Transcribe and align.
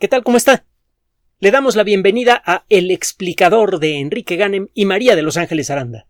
¿Qué 0.00 0.08
tal? 0.08 0.24
¿Cómo 0.24 0.36
está? 0.36 0.64
Le 1.38 1.52
damos 1.52 1.76
la 1.76 1.84
bienvenida 1.84 2.42
a 2.44 2.64
El 2.68 2.90
explicador 2.90 3.78
de 3.78 4.00
Enrique 4.00 4.34
Ganem 4.34 4.66
y 4.74 4.86
María 4.86 5.14
de 5.14 5.22
Los 5.22 5.36
Ángeles 5.36 5.70
Aranda. 5.70 6.08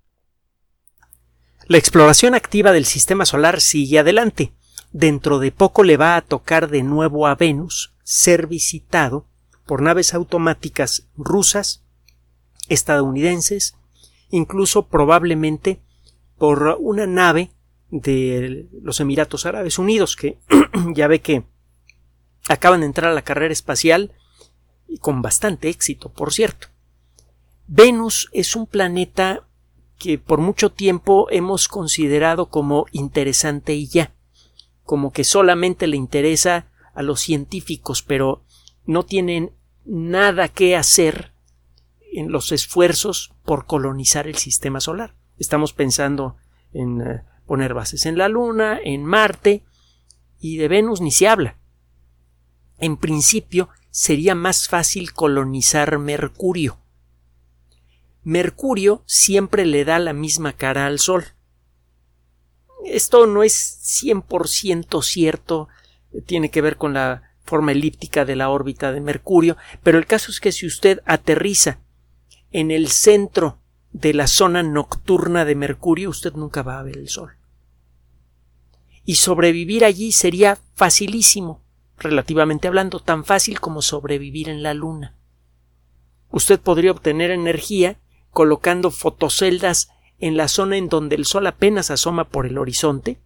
La 1.68 1.76
exploración 1.76 2.34
activa 2.34 2.73
del 2.73 2.86
sistema 2.86 3.26
solar 3.26 3.60
sigue 3.60 3.99
adelante. 3.99 4.55
Dentro 4.92 5.39
de 5.39 5.52
poco 5.52 5.84
le 5.84 5.99
va 5.99 6.17
a 6.17 6.23
tocar 6.23 6.70
de 6.70 6.83
nuevo 6.83 7.26
a 7.26 7.34
Venus 7.34 7.92
ser 8.05 8.46
visitado 8.46 9.27
por 9.66 9.83
naves 9.83 10.14
automáticas 10.14 11.07
rusas, 11.16 11.85
estadounidenses, 12.71 13.77
incluso 14.30 14.89
probablemente 14.89 15.82
por 16.39 16.79
una 16.80 17.07
nave 17.07 17.51
de 17.91 18.66
los 18.80 18.98
Emiratos 19.01 19.45
Árabes 19.45 19.79
Unidos, 19.79 20.16
que 20.16 20.39
ya 20.95 21.07
ve 21.07 21.21
que 21.21 21.45
acaban 22.49 22.81
de 22.81 22.87
entrar 22.87 23.11
a 23.11 23.15
la 23.15 23.23
carrera 23.23 23.53
espacial 23.53 24.13
y 24.89 24.99
con 24.99 25.23
bastante 25.23 25.69
éxito, 25.69 26.12
por 26.12 26.33
cierto. 26.33 26.69
Venus 27.66 28.29
es 28.33 28.57
un 28.57 28.66
planeta 28.66 29.48
que 29.98 30.19
por 30.19 30.41
mucho 30.41 30.71
tiempo 30.71 31.29
hemos 31.30 31.69
considerado 31.69 32.47
como 32.47 32.87
interesante 32.93 33.75
y 33.75 33.87
ya, 33.87 34.15
como 34.83 35.12
que 35.12 35.25
solamente 35.25 35.87
le 35.87 35.97
interesa 35.97 36.71
a 36.95 37.02
los 37.02 37.21
científicos, 37.21 38.02
pero 38.02 38.45
no 38.85 39.05
tienen 39.05 39.52
nada 39.85 40.49
que 40.49 40.77
hacer 40.77 41.33
en 42.13 42.30
los 42.30 42.52
esfuerzos 42.52 43.33
por 43.45 43.66
colonizar 43.66 44.29
el 44.29 44.37
sistema 44.37 44.80
solar. 44.80 45.16
Estamos 45.38 45.73
pensando 45.73 46.37
en 46.73 47.01
eh, 47.01 47.23
poner 47.47 47.74
bases 47.74 48.07
en 48.07 48.19
la 48.19 48.29
Luna, 48.29 48.79
en 48.83 49.05
Marte, 49.05 49.65
y 50.38 50.59
de 50.59 50.69
Venus 50.69 51.01
ni 51.01 51.11
se 51.11 51.27
habla 51.27 51.57
en 52.84 52.98
principio 52.98 53.70
sería 53.91 54.34
más 54.34 54.69
fácil 54.69 55.15
colonizar 55.15 55.98
Mercurio. 55.98 56.79
Mercurio 58.23 59.02
siempre 59.07 59.65
le 59.65 59.87
da 59.87 59.99
la 59.99 60.13
misma 60.13 60.52
cara 60.52 60.85
al 60.87 60.99
Sol. 60.99 61.24
Esto 62.85 63.27
no 63.27 63.43
es 63.43 64.02
100% 64.05 65.02
cierto, 65.02 65.68
tiene 66.27 66.50
que 66.50 66.60
ver 66.60 66.77
con 66.77 66.92
la 66.92 67.22
forma 67.42 67.72
elíptica 67.72 68.27
de 68.27 68.36
la 68.36 68.50
órbita 68.50 68.92
de 68.92 69.00
Mercurio, 69.00 69.56
pero 69.82 69.96
el 69.96 70.06
caso 70.06 70.30
es 70.30 70.40
que 70.40 70.52
si 70.52 70.66
usted 70.66 71.00
aterriza 71.06 71.78
en 72.50 72.70
el 72.70 72.88
centro 72.88 73.60
de 73.92 74.12
la 74.12 74.27
zona 74.27 74.62
nocturna 74.62 75.46
de 75.46 75.55
Mercurio, 75.55 76.10
usted 76.10 76.34
nunca 76.34 76.62
va 76.62 76.78
a 76.78 76.82
ver 76.82 76.98
el 76.98 77.08
Sol. 77.08 77.36
Y 79.06 79.14
sobrevivir 79.14 79.86
allí 79.86 80.12
sería 80.12 80.58
facilísimo 80.74 81.63
relativamente 81.98 82.68
hablando, 82.68 83.00
tan 83.00 83.24
fácil 83.24 83.60
como 83.60 83.82
sobrevivir 83.82 84.48
en 84.48 84.62
la 84.62 84.74
Luna. 84.74 85.14
Usted 86.30 86.60
podría 86.60 86.90
obtener 86.90 87.30
energía 87.30 87.98
colocando 88.30 88.90
fotoceldas 88.90 89.90
en 90.18 90.36
la 90.36 90.48
zona 90.48 90.76
en 90.76 90.88
donde 90.88 91.16
el 91.16 91.24
Sol 91.24 91.46
apenas 91.46 91.90
asoma 91.90 92.24
por 92.28 92.46
el 92.46 92.58
horizonte 92.58 93.18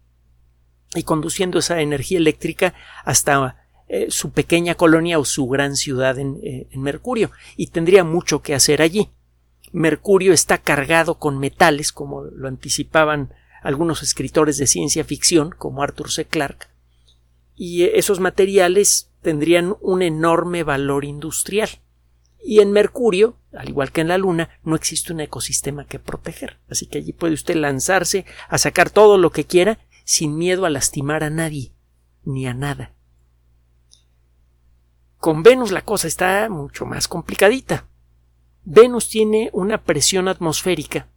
y 0.95 1.03
conduciendo 1.03 1.59
esa 1.59 1.81
energía 1.81 2.17
eléctrica 2.17 2.73
hasta 3.05 3.65
eh, 3.87 4.07
su 4.09 4.31
pequeña 4.31 4.75
colonia 4.75 5.19
o 5.19 5.25
su 5.25 5.47
gran 5.47 5.75
ciudad 5.75 6.19
en, 6.19 6.39
eh, 6.43 6.67
en 6.71 6.81
Mercurio 6.81 7.31
y 7.57 7.67
tendría 7.67 8.03
mucho 8.03 8.41
que 8.41 8.53
hacer 8.53 8.81
allí. 8.81 9.09
Mercurio 9.71 10.33
está 10.33 10.57
cargado 10.57 11.19
con 11.19 11.39
metales, 11.39 11.91
como 11.91 12.23
lo 12.23 12.47
anticipaban 12.47 13.33
algunos 13.61 14.03
escritores 14.03 14.57
de 14.57 14.67
ciencia 14.67 15.03
ficción, 15.03 15.51
como 15.51 15.83
Arthur 15.83 16.11
C. 16.11 16.25
Clarke, 16.25 16.67
y 17.59 17.83
esos 17.83 18.21
materiales 18.21 19.11
tendrían 19.21 19.75
un 19.81 20.01
enorme 20.01 20.63
valor 20.63 21.03
industrial. 21.03 21.69
Y 22.41 22.61
en 22.61 22.71
Mercurio, 22.71 23.35
al 23.51 23.67
igual 23.67 23.91
que 23.91 23.99
en 23.99 24.07
la 24.07 24.17
Luna, 24.17 24.49
no 24.63 24.77
existe 24.77 25.11
un 25.11 25.19
ecosistema 25.19 25.85
que 25.85 25.99
proteger. 25.99 26.57
Así 26.69 26.85
que 26.85 26.99
allí 26.99 27.11
puede 27.11 27.33
usted 27.33 27.55
lanzarse 27.55 28.25
a 28.47 28.57
sacar 28.57 28.89
todo 28.89 29.17
lo 29.17 29.31
que 29.31 29.43
quiera 29.43 29.77
sin 30.05 30.37
miedo 30.37 30.65
a 30.65 30.69
lastimar 30.69 31.21
a 31.21 31.29
nadie, 31.29 31.73
ni 32.23 32.47
a 32.47 32.53
nada. 32.53 32.93
Con 35.17 35.43
Venus 35.43 35.73
la 35.73 35.81
cosa 35.81 36.07
está 36.07 36.47
mucho 36.49 36.85
más 36.85 37.09
complicadita. 37.09 37.89
Venus 38.63 39.09
tiene 39.09 39.49
una 39.51 39.83
presión 39.83 40.29
atmosférica 40.29 41.09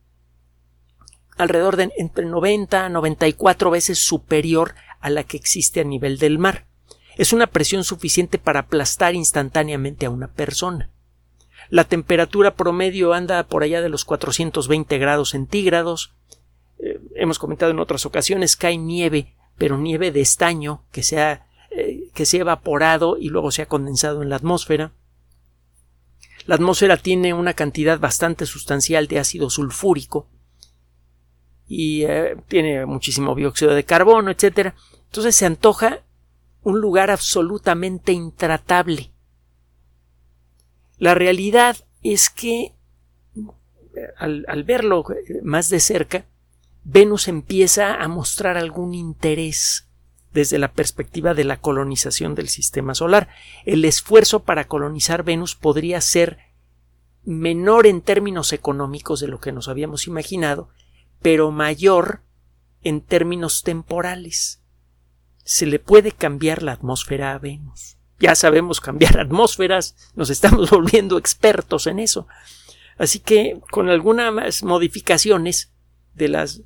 alrededor 1.37 1.77
de 1.77 1.93
entre 1.97 2.27
90 2.27 2.87
a 2.87 2.89
94 2.89 3.71
veces 3.71 3.99
superior 3.99 4.75
a 5.03 5.11
la 5.11 5.25
que 5.25 5.37
existe 5.37 5.81
a 5.81 5.85
nivel 5.85 6.19
del 6.19 6.39
mar. 6.39 6.67
Es 7.17 7.33
una 7.33 7.47
presión 7.47 7.85
suficiente 7.85 8.39
para 8.39 8.61
aplastar 8.61 9.15
instantáneamente 9.15 10.07
a 10.07 10.11
una 10.11 10.29
persona. 10.29 10.91
La 11.69 11.85
temperatura 11.85 12.55
promedio 12.55 13.13
anda 13.13 13.47
por 13.47 13.63
allá 13.63 13.83
de 13.83 13.89
los 13.89 14.05
420 14.05 14.99
grados 14.99 15.31
centígrados. 15.31 16.15
Eh, 16.79 17.01
hemos 17.15 17.39
comentado 17.39 17.71
en 17.71 17.79
otras 17.79 18.07
ocasiones 18.07 18.57
hay 18.63 18.79
nieve, 18.79 19.35
pero 19.59 19.77
nieve 19.77 20.11
de 20.11 20.21
estaño 20.21 20.85
que 20.91 21.03
eh, 21.71 22.11
que 22.15 22.27
se 22.27 22.39
ha 22.39 22.41
evaporado 22.41 23.17
y 23.19 23.29
luego 23.29 23.51
se 23.51 23.63
ha 23.63 23.67
condensado 23.67 24.23
en 24.23 24.31
la 24.31 24.37
atmósfera. 24.37 24.93
La 26.47 26.57
atmósfera 26.57 26.97
tiene 26.97 27.35
una 27.35 27.55
cantidad 27.55 28.01
bastante 28.01 28.47
sustancial 28.47 29.07
de 29.07 29.19
ácido 29.19 29.49
sulfúrico 29.49 30.29
y 31.75 32.05
eh, 32.05 32.37
tiene 32.49 32.85
muchísimo 32.85 33.35
dióxido 33.35 33.75
de 33.75 33.85
carbono, 33.85 34.31
etcétera. 34.31 34.75
Entonces 35.07 35.35
se 35.35 35.47
antoja 35.47 36.01
un 36.63 36.83
lugar 36.83 37.11
absolutamente 37.11 38.13
intratable. 38.13 39.11
La 40.99 41.15
realidad 41.15 41.79
es 42.03 42.29
que 42.29 42.75
al, 44.19 44.45
al, 44.49 44.65
verlo 44.65 45.07
más 45.43 45.71
de 45.71 45.81
cerca, 45.81 46.27
Venus 46.85 47.27
empieza 47.27 47.95
a 47.95 48.07
mostrar 48.07 48.59
algún 48.59 48.93
interés 48.93 49.89
desde 50.35 50.59
la 50.59 50.73
perspectiva 50.73 51.33
de 51.33 51.45
la 51.45 51.59
colonización 51.59 52.35
del 52.35 52.51
sistema 52.51 52.95
solar. 52.95 53.31
El 53.65 53.87
esfuerzo 53.87 54.41
para 54.41 54.65
colonizar 54.65 55.23
Venus 55.23 55.55
podría 55.55 56.03
ser 56.03 56.39
menor 57.25 57.87
en 57.87 58.03
términos 58.03 58.53
económicos 58.53 59.21
de 59.21 59.29
lo 59.29 59.41
que 59.41 59.53
nos 59.53 59.69
habíamos 59.69 60.07
imaginado, 60.07 60.69
pero 61.23 61.51
mayor 61.51 62.23
en 62.83 63.01
términos 63.01 63.63
temporales 63.63 64.61
se 65.45 65.67
le 65.67 65.79
puede 65.79 66.13
cambiar 66.13 66.63
la 66.63 66.73
atmósfera 66.73 67.33
a 67.33 67.39
Venus. 67.39 67.97
Ya 68.19 68.35
sabemos 68.35 68.81
cambiar 68.81 69.19
atmósferas, 69.21 69.97
nos 70.15 70.31
estamos 70.31 70.71
volviendo 70.71 71.19
expertos 71.19 71.87
en 71.87 71.99
eso. 71.99 72.27
Así 72.99 73.21
que 73.21 73.61
con 73.71 73.89
algunas 73.89 74.63
modificaciones 74.63 75.73
de 76.15 76.29
las 76.29 76.63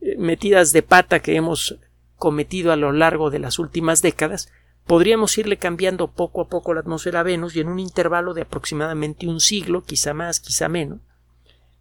eh, 0.00 0.16
metidas 0.18 0.72
de 0.72 0.82
pata 0.82 1.20
que 1.20 1.36
hemos 1.36 1.78
cometido 2.16 2.70
a 2.70 2.76
lo 2.76 2.92
largo 2.92 3.30
de 3.30 3.38
las 3.38 3.58
últimas 3.58 4.02
décadas, 4.02 4.52
podríamos 4.86 5.36
irle 5.38 5.56
cambiando 5.56 6.08
poco 6.08 6.42
a 6.42 6.48
poco 6.48 6.74
la 6.74 6.80
atmósfera 6.80 7.20
a 7.20 7.24
Venus 7.24 7.56
y 7.56 7.60
en 7.60 7.68
un 7.68 7.78
intervalo 7.78 8.34
de 8.34 8.42
aproximadamente 8.42 9.26
un 9.26 9.40
siglo, 9.40 9.82
quizá 9.82 10.14
más, 10.14 10.38
quizá 10.40 10.68
menos, 10.68 11.00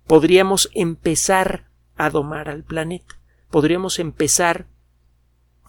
podríamos 0.07 0.69
empezar 0.73 1.68
a 1.99 2.09
domar 2.09 2.49
al 2.49 2.63
planeta. 2.63 3.19
Podríamos 3.51 3.99
empezar 3.99 4.65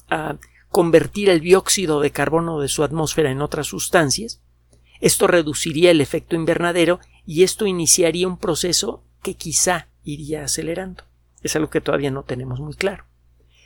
a 0.09 0.37
convertir 0.71 1.29
el 1.29 1.41
dióxido 1.41 2.01
de 2.01 2.13
carbono 2.13 2.61
de 2.61 2.69
su 2.69 2.85
atmósfera 2.85 3.33
en 3.33 3.43
otras 3.43 3.67
sustancias. 3.67 4.41
Esto 5.01 5.27
reduciría 5.27 5.91
el 5.91 6.01
efecto 6.01 6.37
invernadero 6.37 7.01
y 7.27 7.43
esto 7.43 7.67
iniciaría 7.67 8.29
un 8.29 8.39
proceso 8.39 9.03
que 9.23 9.35
quizá 9.35 9.89
iría 10.05 10.45
acelerando. 10.45 11.03
Es 11.43 11.57
algo 11.57 11.69
que 11.69 11.81
todavía 11.81 12.13
no 12.13 12.23
tenemos 12.23 12.61
muy 12.61 12.75
claro. 12.75 13.05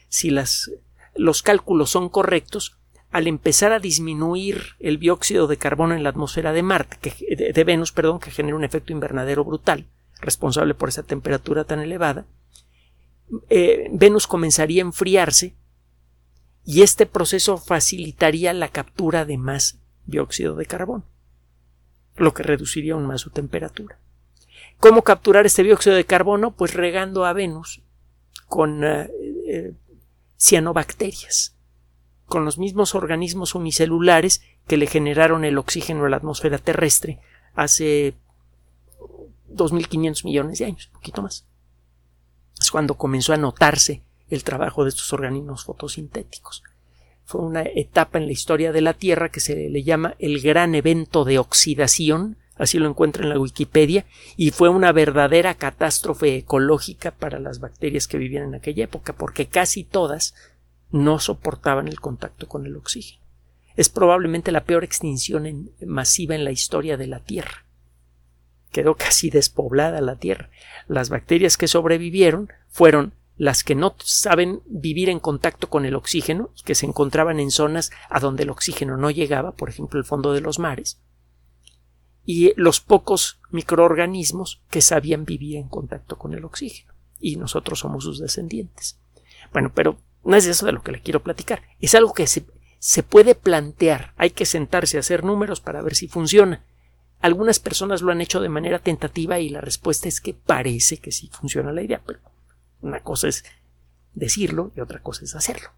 Si 0.09 0.31
los 0.31 1.43
cálculos 1.43 1.91
son 1.91 2.09
correctos, 2.09 2.79
al 3.11 3.27
empezar 3.27 3.73
a 3.73 3.79
disminuir 3.79 4.63
el 4.81 4.99
dióxido 4.99 5.49
de 5.49 5.59
carbono 5.59 5.95
en 5.95 6.03
la 6.03 6.09
atmósfera 6.09 6.53
de 6.53 6.63
Marte, 6.63 7.13
de, 7.37 7.53
de 7.53 7.65
Venus, 7.65 7.93
perdón, 7.93 8.21
que 8.21 8.31
genera 8.31 8.57
un 8.57 8.65
efecto 8.65 8.93
invernadero 8.93 9.45
brutal, 9.45 9.87
responsable 10.21 10.75
por 10.75 10.89
esa 10.89 11.03
temperatura 11.03 11.65
tan 11.65 11.81
elevada, 11.81 12.25
eh, 13.49 13.89
Venus 13.93 14.27
comenzaría 14.27 14.83
a 14.83 14.87
enfriarse 14.87 15.55
y 16.65 16.83
este 16.83 17.07
proceso 17.07 17.59
facilitaría 17.59 18.53
la 18.53 18.69
captura 18.69 19.25
de 19.25 19.39
más 19.39 19.79
dióxido 20.07 20.57
de 20.57 20.67
carbono, 20.67 21.05
lo 22.17 22.33
que 22.35 22.43
reduciría 22.43 22.95
aún 22.95 23.07
más 23.07 23.21
su 23.21 23.31
temperatura. 23.31 23.99
¿Cómo 24.79 25.03
capturar 25.03 25.47
este 25.47 25.63
dióxido 25.63 25.97
de 25.97 26.05
carbono? 26.05 26.53
Pues 26.53 26.75
regando 26.75 27.25
a 27.25 27.33
Venus 27.33 27.83
con 28.47 28.85
eh, 28.85 29.11
eh, 29.47 29.73
cianobacterias, 30.39 31.55
con 32.27 32.45
los 32.45 32.59
mismos 32.59 32.95
organismos 32.95 33.55
unicelulares 33.55 34.43
que 34.67 34.77
le 34.77 34.87
generaron 34.87 35.45
el 35.45 35.59
oxígeno 35.59 36.05
a 36.05 36.09
la 36.09 36.17
atmósfera 36.17 36.59
terrestre 36.59 37.21
hace 37.55 38.15
2.500 39.53 40.25
millones 40.25 40.59
de 40.59 40.65
años, 40.67 40.87
un 40.89 40.95
poquito 40.95 41.23
más. 41.23 41.47
Cuando 42.75 42.97
comenzó 42.97 43.33
a 43.33 43.37
notarse 43.37 44.03
el 44.29 44.43
trabajo 44.43 44.83
de 44.83 44.89
estos 44.89 45.13
organismos 45.13 45.63
fotosintéticos. 45.63 46.65
fue 47.25 47.41
una 47.41 47.63
etapa 47.63 48.19
en 48.19 48.27
la 48.27 48.33
historia 48.33 48.73
de 48.73 48.81
la 48.81 48.95
Tierra 48.95 49.29
que 49.29 49.39
se 49.39 49.71
le 49.71 49.85
llama 49.85 50.17
el 50.19 50.41
gran 50.41 50.75
evento 50.75 51.25
de 51.25 51.39
oxidación, 51.39 52.37
así 52.57 52.81
lo 52.81 52.89
encuentra 52.89 53.23
en 53.23 53.29
la 53.29 53.39
Wikipedia, 53.39 54.07
y 54.37 54.51
fue 54.51 54.71
una 54.71 54.91
verdadera 54.91 55.55
catástrofe 55.55 56.35
ecológica 56.35 57.13
para 57.13 57.39
las 57.39 57.61
bacterias 57.61 58.09
que 58.09 58.19
vivían 58.19 58.49
en 58.49 58.55
aquella 58.57 58.83
época, 58.83 59.13
porque 59.13 59.47
casi 59.47 59.85
todas 59.85 60.35
no 60.91 61.21
soportaban 61.21 61.87
el 61.87 62.01
contacto 62.01 62.49
con 62.49 62.67
el 62.67 62.75
oxígeno. 62.75 63.23
Es 63.77 63.89
probablemente 63.89 64.51
la 64.51 64.65
peor 64.65 64.83
extinción 64.83 65.71
masiva 65.87 66.35
en 66.35 66.43
la 66.43 66.51
historia 66.51 66.97
de 66.97 67.07
la 67.07 67.21
Tierra. 67.21 67.67
Quedó 68.75 68.97
casi 68.97 69.31
despoblada 69.31 70.01
la 70.01 70.17
Tierra. 70.17 70.51
Las 70.89 71.09
bacterias 71.09 71.57
que 71.57 71.69
sobrevivieron 71.69 72.53
fueron 72.69 73.13
las 73.37 73.63
que 73.63 73.77
no 73.77 73.95
saben 74.01 74.63
vivir 74.67 75.11
en 75.11 75.21
contacto 75.21 75.71
con 75.71 75.85
el 75.85 75.95
oxígeno 75.95 76.51
y 76.57 76.63
que 76.65 76.75
se 76.75 76.85
encontraban 76.85 77.39
en 77.39 77.53
zonas 77.53 77.93
a 78.11 78.19
donde 78.19 78.43
el 78.43 78.51
oxígeno 78.51 78.97
no 78.97 79.13
llegaba, 79.13 79.53
por 79.53 79.69
ejemplo 79.69 80.01
el 80.01 80.05
fondo 80.05 80.33
de 80.33 80.41
los 80.41 80.59
mares, 80.59 80.99
y 82.25 82.53
los 82.57 82.81
pocos 82.81 83.39
microorganismos 83.53 84.61
que 84.71 84.81
sabían 84.81 85.25
vivir 85.25 85.57
en 85.57 85.69
contacto 85.69 86.19
con 86.19 86.35
el 86.35 86.45
oxígeno, 86.45 86.95
y 87.21 87.37
nosotros 87.37 87.79
somos 87.79 88.03
sus 88.03 88.19
descendientes. 88.19 88.99
Bueno, 89.53 89.71
pero 89.73 89.99
no 90.25 90.35
es 90.35 90.47
eso 90.47 90.67
de 90.67 90.73
lo 90.73 90.83
que 90.83 90.91
le 90.91 91.01
quiero 91.01 91.23
platicar, 91.23 91.63
es 91.79 91.95
algo 91.95 92.13
que 92.13 92.27
se, 92.27 92.45
se 92.81 93.05
puede 93.05 93.37
plantear, 93.37 94.15
hay 94.17 94.31
que 94.31 94.47
sentarse 94.47 94.97
a 94.97 95.01
hacer 95.01 95.23
números 95.23 95.61
para 95.61 95.81
ver 95.81 95.95
si 95.95 96.09
funciona. 96.09 96.65
Algunas 97.25 97.59
personas 97.59 98.03
lo 98.03 98.13
han 98.13 98.21
hecho 98.21 98.43
de 98.43 98.51
manera 98.51 98.81
tentativa 98.81 99.39
y 99.39 99.49
la 99.49 99.63
respuesta 99.63 100.09
es 100.09 100.21
que 100.21 100.35
parece 100.35 100.99
que 100.99 101.11
sí 101.11 101.31
funciona 101.33 101.73
la 101.73 101.81
idea, 101.81 102.03
pero 102.05 102.19
una 102.83 103.01
cosa 103.01 103.29
es 103.29 103.47
decirlo 104.13 104.73
y 104.77 104.81
otra 104.81 104.99
cosa 104.99 105.25
es 105.25 105.35
hacerlo. 105.35 105.71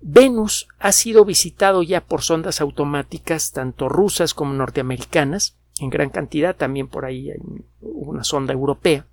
Venus 0.00 0.66
ha 0.78 0.92
sido 0.92 1.26
visitado 1.26 1.82
ya 1.82 2.00
por 2.00 2.22
sondas 2.22 2.62
automáticas, 2.62 3.52
tanto 3.52 3.90
rusas 3.90 4.32
como 4.32 4.54
norteamericanas, 4.54 5.58
en 5.78 5.90
gran 5.90 6.08
cantidad, 6.08 6.56
también 6.56 6.88
por 6.88 7.04
ahí 7.04 7.32
hay 7.32 7.42
una 7.82 8.24
sonda 8.24 8.54
europea. 8.54 9.04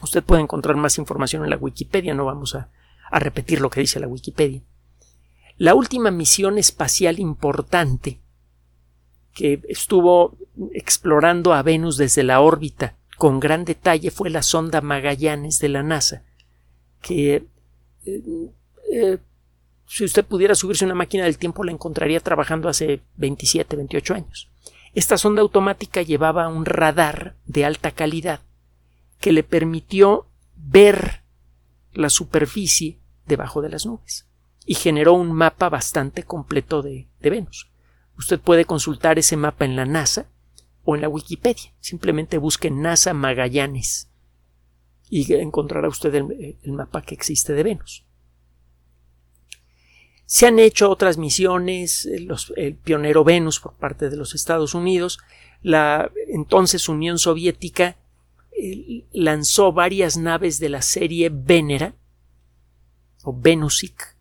Usted 0.00 0.22
puede 0.22 0.42
encontrar 0.42 0.76
más 0.76 0.96
información 0.96 1.42
en 1.42 1.50
la 1.50 1.56
Wikipedia, 1.56 2.14
no 2.14 2.24
vamos 2.24 2.54
a, 2.54 2.68
a 3.10 3.18
repetir 3.18 3.60
lo 3.60 3.70
que 3.70 3.80
dice 3.80 3.98
la 3.98 4.06
Wikipedia. 4.06 4.62
La 5.56 5.74
última 5.74 6.12
misión 6.12 6.56
espacial 6.56 7.18
importante 7.18 8.20
que 9.36 9.60
estuvo 9.68 10.34
explorando 10.72 11.52
a 11.52 11.62
Venus 11.62 11.98
desde 11.98 12.22
la 12.22 12.40
órbita 12.40 12.96
con 13.18 13.38
gran 13.38 13.66
detalle 13.66 14.10
fue 14.10 14.30
la 14.30 14.42
sonda 14.42 14.80
Magallanes 14.80 15.58
de 15.58 15.68
la 15.68 15.82
NASA, 15.82 16.22
que 17.02 17.44
eh, 18.06 18.22
eh, 18.92 19.18
si 19.86 20.04
usted 20.04 20.24
pudiera 20.24 20.54
subirse 20.54 20.86
una 20.86 20.94
máquina 20.94 21.24
del 21.24 21.36
tiempo 21.36 21.64
la 21.64 21.72
encontraría 21.72 22.20
trabajando 22.20 22.70
hace 22.70 23.02
27, 23.16 23.76
28 23.76 24.14
años. 24.14 24.48
Esta 24.94 25.18
sonda 25.18 25.42
automática 25.42 26.00
llevaba 26.00 26.48
un 26.48 26.64
radar 26.64 27.36
de 27.44 27.66
alta 27.66 27.90
calidad 27.90 28.40
que 29.20 29.32
le 29.32 29.42
permitió 29.42 30.28
ver 30.56 31.20
la 31.92 32.08
superficie 32.08 32.98
debajo 33.26 33.60
de 33.60 33.68
las 33.68 33.84
nubes 33.84 34.26
y 34.64 34.74
generó 34.74 35.12
un 35.12 35.30
mapa 35.30 35.68
bastante 35.68 36.22
completo 36.22 36.80
de 36.80 37.06
Venus. 37.20 37.70
Usted 38.18 38.40
puede 38.40 38.64
consultar 38.64 39.18
ese 39.18 39.36
mapa 39.36 39.64
en 39.64 39.76
la 39.76 39.84
NASA 39.84 40.26
o 40.84 40.94
en 40.94 41.02
la 41.02 41.08
Wikipedia. 41.08 41.72
Simplemente 41.80 42.38
busque 42.38 42.70
NASA 42.70 43.12
Magallanes 43.12 44.10
y 45.08 45.32
encontrará 45.34 45.88
usted 45.88 46.14
el, 46.14 46.72
mapa 46.72 47.02
que 47.02 47.14
existe 47.14 47.52
de 47.52 47.62
Venus. 47.62 48.04
Se 50.24 50.46
han 50.46 50.58
hecho 50.58 50.90
otras 50.90 51.18
misiones, 51.18 52.06
el 52.06 52.74
pionero 52.74 53.22
Venus 53.22 53.60
por 53.60 53.74
parte 53.74 54.10
de 54.10 54.16
los 54.16 54.34
Estados 54.34 54.74
Unidos, 54.74 55.20
la 55.62 56.10
entonces 56.28 56.88
Unión 56.88 57.18
Soviética 57.18 57.96
lanzó 59.12 59.72
varias 59.72 60.16
naves 60.16 60.58
de 60.58 60.68
la 60.68 60.82
serie 60.82 61.30
Venera 61.32 61.94
o 63.22 63.38
Venusic 63.38 64.15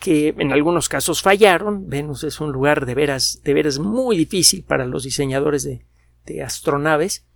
que 0.00 0.34
en 0.38 0.50
algunos 0.50 0.88
casos 0.88 1.22
fallaron. 1.22 1.88
Venus 1.88 2.24
es 2.24 2.40
un 2.40 2.50
lugar 2.50 2.86
de 2.86 2.94
veras, 2.94 3.40
de 3.44 3.54
veras 3.54 3.78
muy 3.78 4.16
difícil 4.16 4.64
para 4.64 4.86
los 4.86 5.04
diseñadores 5.04 5.62
de, 5.62 5.84
de 6.26 6.42
astronaves, 6.42 7.26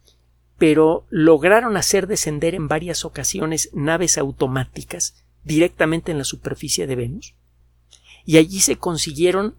pero 0.59 1.07
lograron 1.11 1.77
hacer 1.77 2.07
descender 2.07 2.55
en 2.55 2.67
varias 2.67 3.05
ocasiones 3.05 3.71
naves 3.75 4.19
automáticas 4.19 5.23
directamente 5.45 6.11
en 6.11 6.19
la 6.19 6.25
superficie 6.25 6.87
de 6.87 6.97
Venus. 6.97 7.35
Y 8.25 8.39
allí 8.39 8.61
se 8.61 8.77
consiguieron 8.77 9.57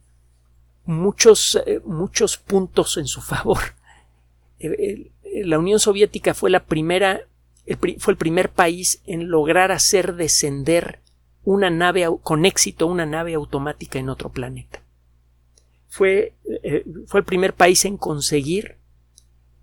muchos, 0.86 1.62
eh, 1.68 1.82
muchos 1.86 2.38
puntos 2.38 2.98
en 2.98 3.06
su 3.06 3.22
favor. 3.22 3.60
Eh, 4.58 5.12
la 5.44 5.60
Unión 5.60 5.80
Soviética 5.80 6.34
fue 6.34 6.50
la 6.50 6.66
primera, 6.66 7.22
fue 8.00 8.14
el 8.14 8.18
primer 8.18 8.50
país 8.50 9.02
en 9.06 9.30
lograr 9.30 9.72
hacer 9.72 10.16
descender 10.16 11.02
una 11.46 11.70
nave 11.70 12.08
con 12.24 12.46
éxito 12.46 12.88
una 12.88 13.06
nave 13.06 13.36
automática 13.36 14.00
en 14.00 14.10
otro 14.10 14.30
planeta. 14.30 14.82
Fue, 15.88 16.34
eh, 16.64 16.84
fue 17.08 17.22
el 17.22 17.26
primer 17.26 17.54
país 17.54 17.86
en 17.86 17.98
conseguir 17.98 18.78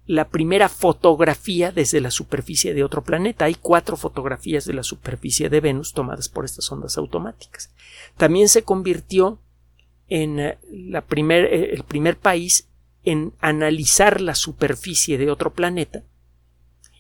la 0.07 0.29
primera 0.29 0.69
fotografía 0.69 1.71
desde 1.71 2.01
la 2.01 2.11
superficie 2.11 2.75
de 2.75 2.85
otro 2.85 3.03
planeta. 3.03 3.45
Hay 3.45 3.55
cuatro 3.55 3.97
fotografías 3.97 4.65
de 4.65 4.75
la 4.75 4.83
superficie 4.83 5.49
de 5.49 5.61
Venus 5.61 5.93
tomadas 5.93 6.29
por 6.29 6.45
estas 6.45 6.71
ondas 6.73 6.97
automáticas. 6.97 7.73
También 8.17 8.49
se 8.49 8.63
convirtió 8.63 9.39
en 10.09 10.41
eh, 10.41 10.59
la 10.71 11.03
primer, 11.03 11.45
eh, 11.47 11.73
el 11.73 11.85
primer 11.85 12.17
país 12.17 12.69
en 13.05 13.33
analizar 13.41 14.21
la 14.21 14.35
superficie 14.35 15.19
de 15.19 15.31
otro 15.31 15.53
planeta 15.53 16.05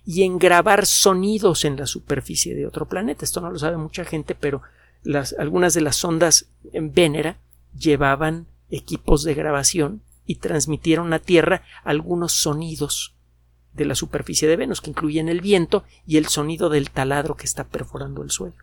y 0.04 0.24
en 0.24 0.38
grabar 0.38 0.86
sonidos 0.86 1.64
en 1.64 1.76
la 1.76 1.86
superficie 1.86 2.54
de 2.54 2.66
otro 2.66 2.86
planeta. 2.86 3.24
Esto 3.24 3.40
no 3.40 3.50
lo 3.50 3.58
sabe 3.58 3.76
mucha 3.76 4.04
gente, 4.04 4.34
pero 4.34 4.62
algunas 5.38 5.74
de 5.74 5.80
las 5.80 5.96
sondas 5.96 6.46
en 6.72 6.92
Vénera 6.92 7.38
llevaban 7.76 8.46
equipos 8.70 9.22
de 9.22 9.34
grabación 9.34 10.02
y 10.26 10.36
transmitieron 10.36 11.12
a 11.12 11.18
Tierra 11.18 11.62
algunos 11.84 12.32
sonidos 12.32 13.14
de 13.74 13.84
la 13.86 13.94
superficie 13.94 14.48
de 14.48 14.56
Venus, 14.56 14.80
que 14.80 14.90
incluyen 14.90 15.28
el 15.28 15.40
viento 15.40 15.84
y 16.06 16.18
el 16.18 16.26
sonido 16.26 16.68
del 16.68 16.90
taladro 16.90 17.36
que 17.36 17.46
está 17.46 17.64
perforando 17.64 18.22
el 18.22 18.30
suelo. 18.30 18.56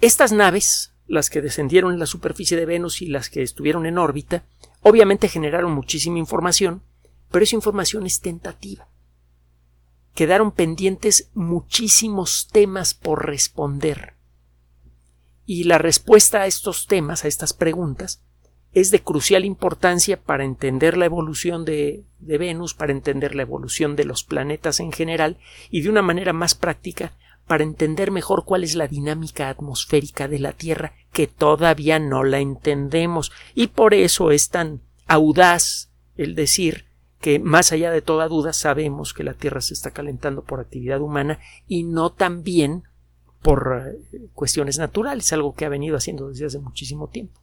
Estas 0.00 0.32
naves, 0.32 0.92
las 1.06 1.30
que 1.30 1.42
descendieron 1.42 1.92
en 1.92 1.98
la 1.98 2.06
superficie 2.06 2.56
de 2.56 2.66
Venus 2.66 3.02
y 3.02 3.06
las 3.06 3.28
que 3.28 3.42
estuvieron 3.42 3.86
en 3.86 3.98
órbita, 3.98 4.44
Obviamente 4.82 5.28
generaron 5.28 5.72
muchísima 5.72 6.18
información, 6.18 6.82
pero 7.30 7.44
esa 7.44 7.56
información 7.56 8.06
es 8.06 8.20
tentativa. 8.20 8.88
Quedaron 10.14 10.52
pendientes 10.52 11.30
muchísimos 11.34 12.48
temas 12.50 12.94
por 12.94 13.26
responder. 13.26 14.14
Y 15.46 15.64
la 15.64 15.78
respuesta 15.78 16.42
a 16.42 16.46
estos 16.46 16.86
temas, 16.86 17.24
a 17.24 17.28
estas 17.28 17.52
preguntas, 17.52 18.22
es 18.72 18.90
de 18.90 19.02
crucial 19.02 19.44
importancia 19.44 20.20
para 20.20 20.44
entender 20.44 20.96
la 20.96 21.06
evolución 21.06 21.64
de, 21.64 22.04
de, 22.18 22.38
Venus, 22.38 22.74
para 22.74 22.92
entender 22.92 23.34
la 23.34 23.42
evolución 23.42 23.96
de 23.96 24.04
los 24.04 24.22
planetas 24.22 24.78
en 24.78 24.92
general 24.92 25.38
y 25.70 25.82
de 25.82 25.90
una 25.90 26.02
manera 26.02 26.32
más 26.32 26.54
práctica 26.54 27.12
para 27.50 27.64
entender 27.64 28.12
mejor 28.12 28.44
cuál 28.44 28.62
es 28.62 28.76
la 28.76 28.86
dinámica 28.86 29.48
atmosférica 29.48 30.28
de 30.28 30.38
la 30.38 30.52
Tierra 30.52 30.92
que 31.12 31.26
todavía 31.26 31.98
no 31.98 32.22
la 32.22 32.38
entendemos 32.38 33.32
y 33.56 33.66
por 33.66 33.92
eso 33.92 34.30
es 34.30 34.50
tan 34.50 34.82
audaz 35.08 35.90
el 36.14 36.36
decir 36.36 36.84
que 37.18 37.40
más 37.40 37.72
allá 37.72 37.90
de 37.90 38.02
toda 38.02 38.28
duda 38.28 38.52
sabemos 38.52 39.12
que 39.12 39.24
la 39.24 39.34
Tierra 39.34 39.62
se 39.62 39.74
está 39.74 39.90
calentando 39.90 40.44
por 40.44 40.60
actividad 40.60 41.00
humana 41.00 41.40
y 41.66 41.82
no 41.82 42.12
también 42.12 42.84
por 43.42 43.82
eh, 43.84 44.28
cuestiones 44.32 44.78
naturales, 44.78 45.32
algo 45.32 45.52
que 45.52 45.64
ha 45.64 45.70
venido 45.70 45.96
haciendo 45.96 46.28
desde 46.28 46.46
hace 46.46 46.60
muchísimo 46.60 47.08
tiempo. 47.08 47.40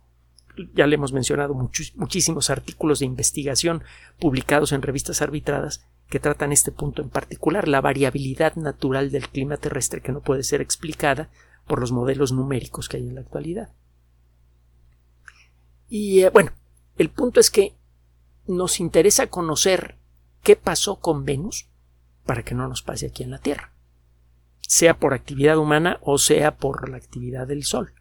Ya 0.73 0.87
le 0.87 0.95
hemos 0.95 1.13
mencionado 1.13 1.53
muchísimos 1.53 2.49
artículos 2.49 2.99
de 2.99 3.05
investigación 3.05 3.83
publicados 4.19 4.71
en 4.71 4.81
revistas 4.81 5.21
arbitradas 5.21 5.85
que 6.09 6.19
tratan 6.19 6.51
este 6.51 6.71
punto 6.71 7.01
en 7.01 7.09
particular, 7.09 7.67
la 7.67 7.81
variabilidad 7.81 8.55
natural 8.55 9.11
del 9.11 9.27
clima 9.27 9.57
terrestre 9.57 10.01
que 10.01 10.11
no 10.11 10.21
puede 10.21 10.43
ser 10.43 10.61
explicada 10.61 11.29
por 11.67 11.79
los 11.79 11.91
modelos 11.91 12.31
numéricos 12.31 12.87
que 12.87 12.97
hay 12.97 13.07
en 13.07 13.15
la 13.15 13.21
actualidad. 13.21 13.69
Y 15.89 16.21
eh, 16.21 16.29
bueno, 16.29 16.51
el 16.97 17.09
punto 17.09 17.39
es 17.39 17.51
que 17.51 17.75
nos 18.47 18.79
interesa 18.79 19.27
conocer 19.27 19.97
qué 20.43 20.55
pasó 20.55 20.99
con 20.99 21.25
Venus 21.25 21.69
para 22.25 22.43
que 22.43 22.55
no 22.55 22.67
nos 22.67 22.81
pase 22.81 23.07
aquí 23.07 23.23
en 23.23 23.31
la 23.31 23.39
Tierra, 23.39 23.73
sea 24.61 24.97
por 24.97 25.13
actividad 25.13 25.57
humana 25.57 25.99
o 26.01 26.17
sea 26.17 26.57
por 26.57 26.89
la 26.89 26.97
actividad 26.97 27.47
del 27.47 27.63
Sol. 27.63 27.93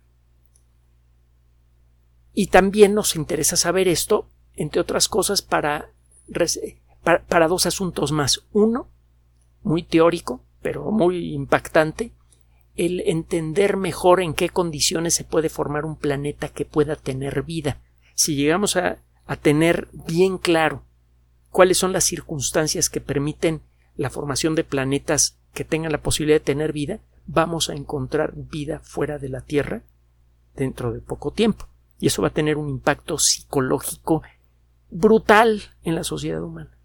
Y 2.37 2.49
también 2.49 2.95
nos 2.95 3.17
interesa 3.17 3.57
saber 3.57 3.89
esto, 3.89 4.29
entre 4.55 4.81
otras 4.81 5.09
cosas, 5.09 5.43
para 5.43 5.91
para, 7.29 7.49
dos 7.49 7.67
asuntos 7.67 8.13
más. 8.13 8.45
Uno, 8.53 8.89
muy 9.63 9.83
teórico, 9.83 10.45
pero 10.63 10.91
muy 10.91 11.33
impactante, 11.35 12.13
el 12.75 13.01
entender 13.07 13.77
mejor 13.77 14.21
en 14.21 14.35
qué 14.35 14.49
condiciones 14.49 15.15
se 15.15 15.25
puede 15.25 15.49
formar 15.49 15.85
un 15.85 15.97
planeta 15.97 16.49
que 16.49 16.65
pueda 16.65 16.97
tener 16.97 17.43
vida. 17.43 17.81
Si 18.15 18.35
llegamos 18.35 18.77
a, 18.77 18.99
a 19.27 19.37
tener 19.37 19.89
bien 19.93 20.39
claro 20.39 20.83
cuáles 21.51 21.79
son 21.79 21.93
las 21.93 22.05
circunstancias 22.05 22.91
que 22.91 23.01
permiten 23.01 23.63
la 23.97 24.11
formación 24.11 24.55
de 24.55 24.65
planetas 24.65 25.39
que 25.55 25.65
tengan 25.65 25.93
la 25.93 26.03
posibilidad 26.03 26.37
de 26.37 26.45
tener 26.45 26.73
vida, 26.73 27.01
vamos 27.27 27.71
a 27.71 27.75
encontrar 27.75 28.35
vida 28.35 28.81
fuera 28.81 29.19
de 29.19 29.31
la 29.31 29.41
Tierra 29.41 29.83
dentro 30.55 30.93
de 30.93 31.01
poco 31.01 31.31
tiempo. 31.33 31.67
Y 31.99 32.09
eso 32.09 32.23
va 32.23 32.29
a 32.29 32.33
tener 32.33 32.57
un 32.57 32.69
impacto 32.69 33.19
psicológico 33.19 34.23
brutal 34.91 35.63
en 35.83 35.95
la 35.95 36.05
sociedad 36.05 36.43
humana. 36.43 36.77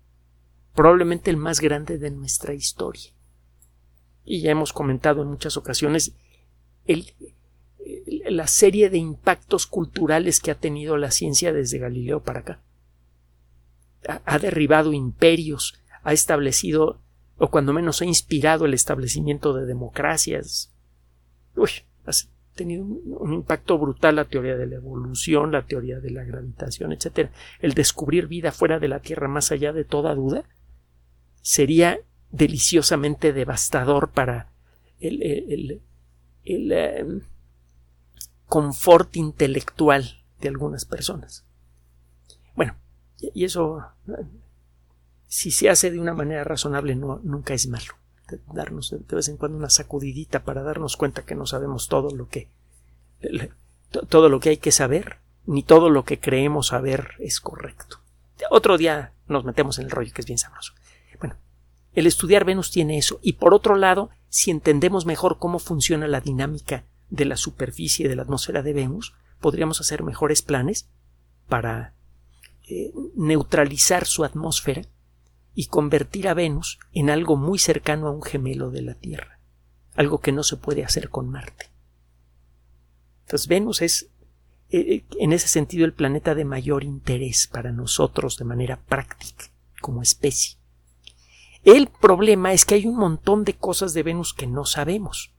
Probablemente 0.73 1.29
el 1.29 1.37
más 1.37 1.59
grande 1.59 1.97
de 1.97 2.11
nuestra 2.11 2.53
historia. 2.53 3.11
Y 4.23 4.41
ya 4.41 4.51
hemos 4.51 4.73
comentado 4.73 5.21
en 5.21 5.29
muchas 5.29 5.57
ocasiones 5.57 6.13
el, 6.85 7.13
la 8.29 8.47
serie 8.47 8.89
de 8.89 8.97
impactos 8.97 9.67
culturales 9.67 10.39
que 10.39 10.51
ha 10.51 10.55
tenido 10.55 10.97
la 10.97 11.11
ciencia 11.11 11.51
desde 11.51 11.79
Galileo 11.79 12.23
para 12.23 12.39
acá. 12.39 12.59
Ha, 14.07 14.21
ha 14.25 14.39
derribado 14.39 14.93
imperios, 14.93 15.75
ha 16.03 16.13
establecido, 16.13 17.01
o 17.37 17.49
cuando 17.49 17.73
menos 17.73 18.01
ha 18.01 18.05
inspirado 18.05 18.65
el 18.65 18.73
establecimiento 18.73 19.53
de 19.53 19.65
democracias. 19.65 20.71
Uy, 21.55 21.69
tenido 22.55 22.83
un, 22.83 23.33
impacto 23.33 23.77
brutal 23.77 24.15
la 24.15 24.25
teoría 24.25 24.55
de 24.57 24.67
la 24.67 24.75
evolución, 24.75 25.51
la 25.51 25.65
teoría 25.65 25.99
de 25.99 26.11
la 26.11 26.23
gravitación, 26.23 26.91
etc. 26.91 27.29
El 27.59 27.73
descubrir 27.73 28.27
vida 28.27 28.51
fuera 28.51 28.79
de 28.79 28.87
la 28.87 28.99
Tierra 28.99 29.27
más 29.27 29.51
allá 29.51 29.73
de 29.73 29.83
toda 29.83 30.15
duda 30.15 30.43
sería 31.41 31.99
deliciosamente 32.31 33.33
devastador 33.33 34.11
para 34.11 34.51
el, 34.99 35.21
el, 35.23 35.81
el, 36.45 36.71
eh, 36.71 37.05
confort 38.45 39.15
intelectual 39.15 40.21
de 40.39 40.49
algunas 40.49 40.85
personas. 40.85 41.45
Bueno, 42.55 42.75
y 43.33 43.45
eso 43.45 43.83
si 45.31 45.49
se 45.49 45.69
hace 45.69 45.89
de 45.89 45.99
una 45.99 46.13
manera 46.13 46.43
razonable, 46.43 46.93
nunca 46.93 47.53
es 47.53 47.65
malo. 47.67 47.93
Darnos 48.53 48.91
de 48.91 49.15
vez 49.15 49.27
en 49.27 49.37
cuando 49.37 49.57
una 49.57 49.69
sacudidita 49.69 50.43
para 50.43 50.63
darnos 50.63 50.97
cuenta 50.97 51.23
que 51.23 51.35
no 51.35 51.45
sabemos 51.45 51.87
todo 51.87 52.15
lo 52.15 52.27
que 52.27 52.47
todo 54.09 54.29
lo 54.29 54.39
que 54.39 54.49
hay 54.49 54.57
que 54.57 54.71
saber, 54.71 55.17
ni 55.45 55.63
todo 55.63 55.89
lo 55.89 56.05
que 56.05 56.19
creemos 56.19 56.67
saber 56.67 57.11
es 57.19 57.39
correcto. 57.39 57.97
Otro 58.49 58.77
día 58.77 59.13
nos 59.27 59.45
metemos 59.45 59.77
en 59.79 59.85
el 59.85 59.91
rollo 59.91 60.13
que 60.13 60.21
es 60.21 60.27
bien 60.27 60.39
sabroso. 60.39 60.73
Bueno, 61.19 61.35
el 61.93 62.07
estudiar 62.07 62.45
Venus 62.45 62.71
tiene 62.71 62.97
eso. 62.97 63.19
Y 63.21 63.33
por 63.33 63.53
otro 63.53 63.75
lado, 63.75 64.09
si 64.29 64.51
entendemos 64.51 65.05
mejor 65.05 65.37
cómo 65.39 65.59
funciona 65.59 66.07
la 66.07 66.21
dinámica 66.21 66.85
de 67.09 67.25
la 67.25 67.37
superficie 67.37 68.07
de 68.07 68.15
la 68.15 68.23
atmósfera 68.23 68.63
de 68.63 68.73
Venus, 68.73 69.13
podríamos 69.39 69.81
hacer 69.81 70.03
mejores 70.03 70.41
planes 70.41 70.87
para 71.47 71.93
eh, 72.67 72.93
neutralizar 73.15 74.05
su 74.05 74.23
atmósfera 74.23 74.83
y 75.53 75.67
convertir 75.67 76.27
a 76.27 76.33
Venus 76.33 76.79
en 76.93 77.09
algo 77.09 77.35
muy 77.35 77.59
cercano 77.59 78.07
a 78.07 78.11
un 78.11 78.23
gemelo 78.23 78.71
de 78.71 78.81
la 78.81 78.95
Tierra, 78.95 79.39
algo 79.95 80.19
que 80.19 80.31
no 80.31 80.43
se 80.43 80.57
puede 80.57 80.83
hacer 80.83 81.09
con 81.09 81.29
Marte. 81.29 81.71
Entonces 83.25 83.47
Venus 83.47 83.81
es 83.81 84.09
eh, 84.69 84.79
eh, 84.79 85.05
en 85.19 85.33
ese 85.33 85.47
sentido 85.47 85.85
el 85.85 85.93
planeta 85.93 86.33
de 86.33 86.45
mayor 86.45 86.83
interés 86.83 87.47
para 87.47 87.71
nosotros 87.71 88.37
de 88.37 88.45
manera 88.45 88.77
práctica, 88.77 89.45
como 89.81 90.01
especie. 90.01 90.57
El 91.63 91.87
problema 91.87 92.53
es 92.53 92.65
que 92.65 92.75
hay 92.75 92.85
un 92.87 92.95
montón 92.95 93.43
de 93.43 93.53
cosas 93.53 93.93
de 93.93 94.03
Venus 94.03 94.33
que 94.33 94.47
no 94.47 94.65
sabemos. 94.65 95.33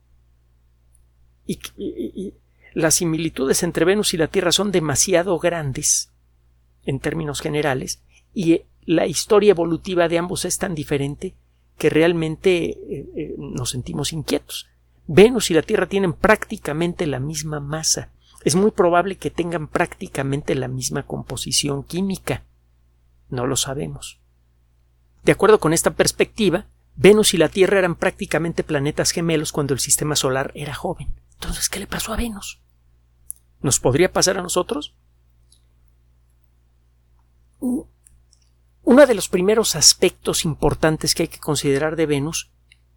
Y, 1.46 1.58
y, 1.76 2.12
y, 2.14 2.34
las 2.74 2.96
similitudes 2.96 3.62
entre 3.62 3.84
Venus 3.84 4.14
y 4.14 4.16
la 4.16 4.28
Tierra 4.28 4.52
son 4.52 4.70
demasiado 4.70 5.38
grandes 5.38 6.12
en 6.84 7.00
términos 7.00 7.40
generales 7.40 8.02
y 8.34 8.62
la 8.84 9.06
historia 9.06 9.50
evolutiva 9.50 10.08
de 10.08 10.18
ambos 10.18 10.44
es 10.44 10.58
tan 10.58 10.74
diferente 10.74 11.34
que 11.78 11.90
realmente 11.90 12.64
eh, 12.64 13.06
eh, 13.16 13.34
nos 13.38 13.70
sentimos 13.70 14.12
inquietos. 14.12 14.68
Venus 15.06 15.50
y 15.50 15.54
la 15.54 15.62
Tierra 15.62 15.86
tienen 15.86 16.12
prácticamente 16.12 17.06
la 17.06 17.18
misma 17.18 17.60
masa. 17.60 18.10
Es 18.44 18.54
muy 18.54 18.70
probable 18.70 19.16
que 19.16 19.30
tengan 19.30 19.68
prácticamente 19.68 20.54
la 20.54 20.68
misma 20.68 21.04
composición 21.04 21.82
química. 21.82 22.44
No 23.28 23.46
lo 23.46 23.56
sabemos. 23.56 24.20
De 25.24 25.32
acuerdo 25.32 25.60
con 25.60 25.72
esta 25.72 25.92
perspectiva, 25.92 26.66
Venus 26.96 27.34
y 27.34 27.38
la 27.38 27.48
Tierra 27.48 27.78
eran 27.78 27.94
prácticamente 27.96 28.64
planetas 28.64 29.12
gemelos 29.12 29.52
cuando 29.52 29.74
el 29.74 29.80
sistema 29.80 30.16
solar 30.16 30.52
era 30.54 30.74
joven. 30.74 31.08
Entonces, 31.34 31.68
¿qué 31.68 31.78
le 31.80 31.86
pasó 31.86 32.12
a 32.12 32.16
Venus? 32.16 32.60
¿Nos 33.60 33.80
podría 33.80 34.12
pasar 34.12 34.38
a 34.38 34.42
nosotros? 34.42 34.94
Uno 38.84 39.06
de 39.06 39.14
los 39.14 39.28
primeros 39.28 39.76
aspectos 39.76 40.44
importantes 40.44 41.14
que 41.14 41.24
hay 41.24 41.28
que 41.28 41.38
considerar 41.38 41.94
de 41.94 42.06
Venus 42.06 42.50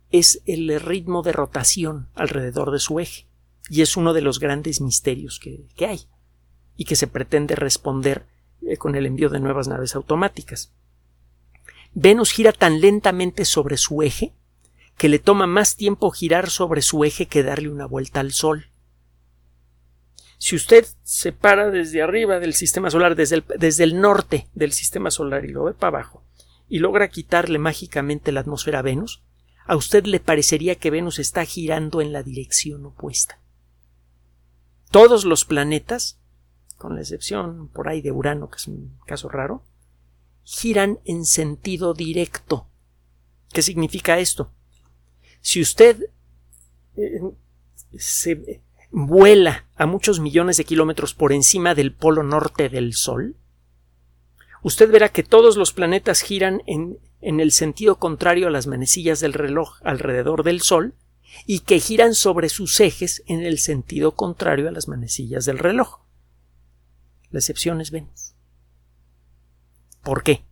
es 0.09 0.41
el 0.45 0.79
ritmo 0.79 1.21
de 1.21 1.31
rotación 1.31 2.09
alrededor 2.15 2.71
de 2.71 2.79
su 2.79 2.99
eje, 2.99 3.27
y 3.69 3.81
es 3.81 3.95
uno 3.95 4.13
de 4.13 4.21
los 4.21 4.39
grandes 4.39 4.81
misterios 4.81 5.39
que, 5.39 5.85
hay, 5.85 6.07
y 6.75 6.85
que 6.85 6.95
se 6.95 7.07
pretende 7.07 7.55
responder 7.55 8.25
eh, 8.61 8.77
con 8.77 8.95
el 8.95 9.05
envío 9.05 9.29
de 9.29 9.39
nuevas 9.39 9.67
naves 9.67 9.95
automáticas. 9.95 10.71
Venus 11.93 12.31
gira 12.31 12.51
tan 12.51 12.81
lentamente 12.81 13.45
sobre 13.45 13.77
su 13.77 14.01
eje 14.01 14.33
que 14.97 15.09
le 15.09 15.19
toma 15.19 15.45
más 15.45 15.75
tiempo 15.75 16.09
girar 16.11 16.49
sobre 16.49 16.81
su 16.81 17.03
eje 17.03 17.27
que 17.27 17.43
darle 17.43 17.69
una 17.69 17.85
vuelta 17.85 18.21
al 18.21 18.31
Sol. 18.31 18.67
Si 20.37 20.55
usted 20.55 20.85
se 21.03 21.31
para 21.31 21.69
desde 21.69 22.01
arriba 22.01 22.39
del 22.39 22.53
sistema 22.53 22.89
solar, 22.89 23.15
desde 23.15 23.37
el, 23.37 23.45
desde 23.57 23.83
el 23.83 23.99
norte 23.99 24.47
del 24.53 24.73
sistema 24.73 25.11
solar 25.11 25.45
y 25.45 25.49
lo 25.49 25.63
ve 25.63 25.73
para 25.73 25.99
abajo, 25.99 26.23
y 26.67 26.79
logra 26.79 27.09
quitarle 27.09 27.59
mágicamente 27.59 28.31
la 28.31 28.41
atmósfera 28.41 28.79
a 28.79 28.83
Venus, 28.83 29.23
a 29.65 29.75
usted 29.75 30.05
le 30.05 30.19
parecería 30.19 30.75
que 30.75 30.91
Venus 30.91 31.19
está 31.19 31.45
girando 31.45 32.01
en 32.01 32.13
la 32.13 32.23
dirección 32.23 32.85
opuesta. 32.85 33.39
Todos 34.91 35.25
los 35.25 35.45
planetas, 35.45 36.19
con 36.77 36.95
la 36.95 37.01
excepción 37.01 37.67
por 37.69 37.87
ahí 37.87 38.01
de 38.01 38.11
Urano, 38.11 38.49
que 38.49 38.57
es 38.57 38.67
un 38.67 38.97
caso 39.05 39.29
raro, 39.29 39.63
giran 40.43 40.99
en 41.05 41.25
sentido 41.25 41.93
directo. 41.93 42.67
¿Qué 43.51 43.61
significa 43.61 44.19
esto? 44.19 44.51
Si 45.41 45.61
usted 45.61 46.09
eh, 46.95 47.21
se, 47.97 48.61
vuela 48.91 49.64
a 49.75 49.85
muchos 49.85 50.19
millones 50.19 50.57
de 50.57 50.65
kilómetros 50.65 51.13
por 51.13 51.33
encima 51.33 51.75
del 51.75 51.93
polo 51.93 52.23
norte 52.23 52.69
del 52.69 52.93
Sol, 52.93 53.35
usted 54.63 54.89
verá 54.89 55.09
que 55.09 55.23
todos 55.23 55.57
los 55.57 55.73
planetas 55.73 56.21
giran 56.21 56.63
en, 56.65 56.97
en, 57.21 57.39
el 57.39 57.51
sentido 57.51 57.97
contrario 57.97 58.47
a 58.47 58.51
las 58.51 58.67
manecillas 58.67 59.19
del 59.19 59.33
reloj 59.33 59.79
alrededor 59.83 60.43
del 60.43 60.61
Sol 60.61 60.95
y 61.45 61.59
que 61.59 61.79
giran 61.79 62.15
sobre 62.15 62.49
sus 62.49 62.79
ejes 62.79 63.23
en 63.27 63.41
el 63.41 63.59
sentido 63.59 64.13
contrario 64.13 64.69
a 64.69 64.71
las 64.71 64.87
manecillas 64.87 65.45
del 65.45 65.59
reloj. 65.59 65.99
La 67.31 67.39
excepción 67.39 67.81
es 67.81 67.91
Venus. 67.91 68.33
¿Por 70.03 70.23
qué? 70.23 70.43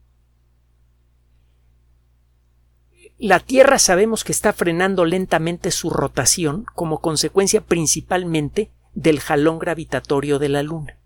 La 3.17 3.39
Tierra 3.39 3.79
sabemos 3.79 4.25
que 4.25 4.33
está 4.33 4.51
frenando 4.51 5.05
lentamente 5.05 5.71
su 5.71 5.89
rotación 5.89 6.65
como 6.75 6.99
consecuencia 6.99 7.61
principalmente 7.61 8.69
del 8.93 9.19
jalón 9.19 9.59
gravitatorio 9.59 10.39
de 10.39 10.49
la 10.49 10.63
Luna. 10.63 10.99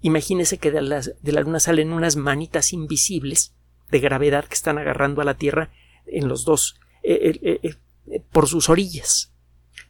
Imagínese 0.00 0.58
que 0.58 0.70
de 0.70 0.82
la, 0.82 1.00
de 1.00 1.32
la 1.32 1.40
Luna 1.40 1.60
salen 1.60 1.92
unas 1.92 2.16
manitas 2.16 2.72
invisibles 2.72 3.54
de 3.90 4.00
gravedad 4.00 4.44
que 4.44 4.54
están 4.54 4.78
agarrando 4.78 5.22
a 5.22 5.24
la 5.24 5.34
Tierra 5.34 5.70
en 6.06 6.28
los 6.28 6.44
dos 6.44 6.76
eh, 7.02 7.38
eh, 7.42 7.76
eh, 8.06 8.22
por 8.32 8.48
sus 8.48 8.68
orillas. 8.68 9.32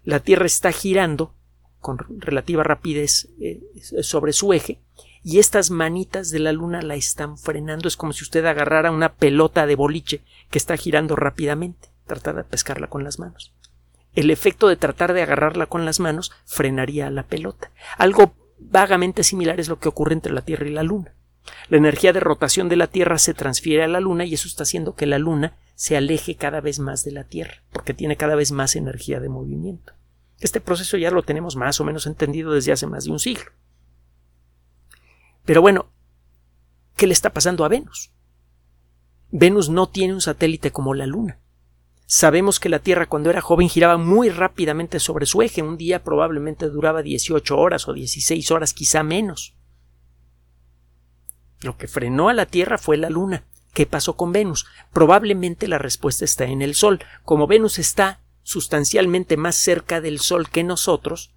La 0.04 0.20
Tierra 0.20 0.46
está 0.46 0.72
girando 0.72 1.34
con 1.80 1.98
relativa 2.20 2.62
rapidez 2.62 3.28
sobre 4.00 4.32
su 4.32 4.52
eje 4.52 4.80
y 5.22 5.38
estas 5.38 5.70
manitas 5.70 6.30
de 6.30 6.38
la 6.38 6.52
luna 6.52 6.82
la 6.82 6.94
están 6.96 7.38
frenando. 7.38 7.88
Es 7.88 7.96
como 7.96 8.12
si 8.12 8.24
usted 8.24 8.44
agarrara 8.44 8.90
una 8.90 9.14
pelota 9.14 9.66
de 9.66 9.74
boliche 9.74 10.22
que 10.50 10.58
está 10.58 10.76
girando 10.76 11.16
rápidamente. 11.16 11.88
Tratar 12.06 12.36
de 12.36 12.44
pescarla 12.44 12.88
con 12.88 13.04
las 13.04 13.18
manos. 13.18 13.53
El 14.14 14.30
efecto 14.30 14.68
de 14.68 14.76
tratar 14.76 15.12
de 15.12 15.22
agarrarla 15.22 15.66
con 15.66 15.84
las 15.84 16.00
manos 16.00 16.32
frenaría 16.44 17.08
a 17.08 17.10
la 17.10 17.24
pelota. 17.24 17.72
Algo 17.98 18.34
vagamente 18.58 19.24
similar 19.24 19.60
es 19.60 19.68
lo 19.68 19.78
que 19.78 19.88
ocurre 19.88 20.14
entre 20.14 20.32
la 20.32 20.42
Tierra 20.42 20.68
y 20.68 20.72
la 20.72 20.82
Luna. 20.82 21.14
La 21.68 21.76
energía 21.76 22.12
de 22.12 22.20
rotación 22.20 22.68
de 22.68 22.76
la 22.76 22.86
Tierra 22.86 23.18
se 23.18 23.34
transfiere 23.34 23.82
a 23.82 23.88
la 23.88 24.00
Luna 24.00 24.24
y 24.24 24.34
eso 24.34 24.48
está 24.48 24.62
haciendo 24.62 24.94
que 24.94 25.06
la 25.06 25.18
Luna 25.18 25.56
se 25.74 25.96
aleje 25.96 26.36
cada 26.36 26.60
vez 26.60 26.78
más 26.78 27.04
de 27.04 27.12
la 27.12 27.24
Tierra, 27.24 27.62
porque 27.72 27.94
tiene 27.94 28.16
cada 28.16 28.34
vez 28.34 28.52
más 28.52 28.76
energía 28.76 29.20
de 29.20 29.28
movimiento. 29.28 29.92
Este 30.40 30.60
proceso 30.60 30.96
ya 30.96 31.10
lo 31.10 31.22
tenemos 31.22 31.56
más 31.56 31.80
o 31.80 31.84
menos 31.84 32.06
entendido 32.06 32.52
desde 32.52 32.72
hace 32.72 32.86
más 32.86 33.04
de 33.04 33.10
un 33.10 33.18
siglo. 33.18 33.50
Pero 35.44 35.60
bueno, 35.60 35.90
¿qué 36.96 37.06
le 37.06 37.12
está 37.12 37.30
pasando 37.30 37.64
a 37.64 37.68
Venus? 37.68 38.12
Venus 39.30 39.68
no 39.68 39.88
tiene 39.88 40.14
un 40.14 40.20
satélite 40.20 40.70
como 40.70 40.94
la 40.94 41.06
Luna. 41.06 41.40
Sabemos 42.06 42.60
que 42.60 42.68
la 42.68 42.80
Tierra 42.80 43.06
cuando 43.06 43.30
era 43.30 43.40
joven 43.40 43.68
giraba 43.68 43.96
muy 43.96 44.28
rápidamente 44.28 45.00
sobre 45.00 45.26
su 45.26 45.40
eje. 45.42 45.62
Un 45.62 45.78
día 45.78 46.04
probablemente 46.04 46.68
duraba 46.68 47.02
18 47.02 47.56
horas 47.56 47.88
o 47.88 47.94
16 47.94 48.50
horas, 48.50 48.74
quizá 48.74 49.02
menos. 49.02 49.54
Lo 51.60 51.78
que 51.78 51.88
frenó 51.88 52.28
a 52.28 52.34
la 52.34 52.46
Tierra 52.46 52.76
fue 52.76 52.98
la 52.98 53.08
Luna. 53.08 53.44
¿Qué 53.72 53.86
pasó 53.86 54.16
con 54.16 54.32
Venus? 54.32 54.66
Probablemente 54.92 55.66
la 55.66 55.78
respuesta 55.78 56.24
está 56.24 56.44
en 56.44 56.62
el 56.62 56.74
Sol. 56.74 57.00
Como 57.24 57.46
Venus 57.46 57.78
está 57.78 58.20
sustancialmente 58.42 59.36
más 59.36 59.56
cerca 59.56 60.00
del 60.02 60.20
Sol 60.20 60.50
que 60.50 60.62
nosotros, 60.62 61.34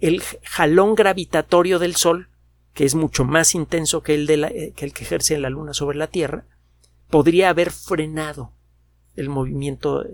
el 0.00 0.22
jalón 0.44 0.94
gravitatorio 0.94 1.78
del 1.78 1.94
Sol, 1.94 2.30
que 2.72 2.84
es 2.84 2.94
mucho 2.94 3.24
más 3.24 3.54
intenso 3.54 4.02
que 4.02 4.14
el, 4.14 4.28
eh, 4.30 4.72
que, 4.74 4.86
el 4.86 4.94
que 4.94 5.04
ejerce 5.04 5.38
la 5.38 5.50
Luna 5.50 5.74
sobre 5.74 5.98
la 5.98 6.06
Tierra, 6.06 6.46
podría 7.10 7.50
haber 7.50 7.70
frenado 7.70 8.52
el 9.16 9.28
movimiento 9.28 10.04
eh, 10.04 10.10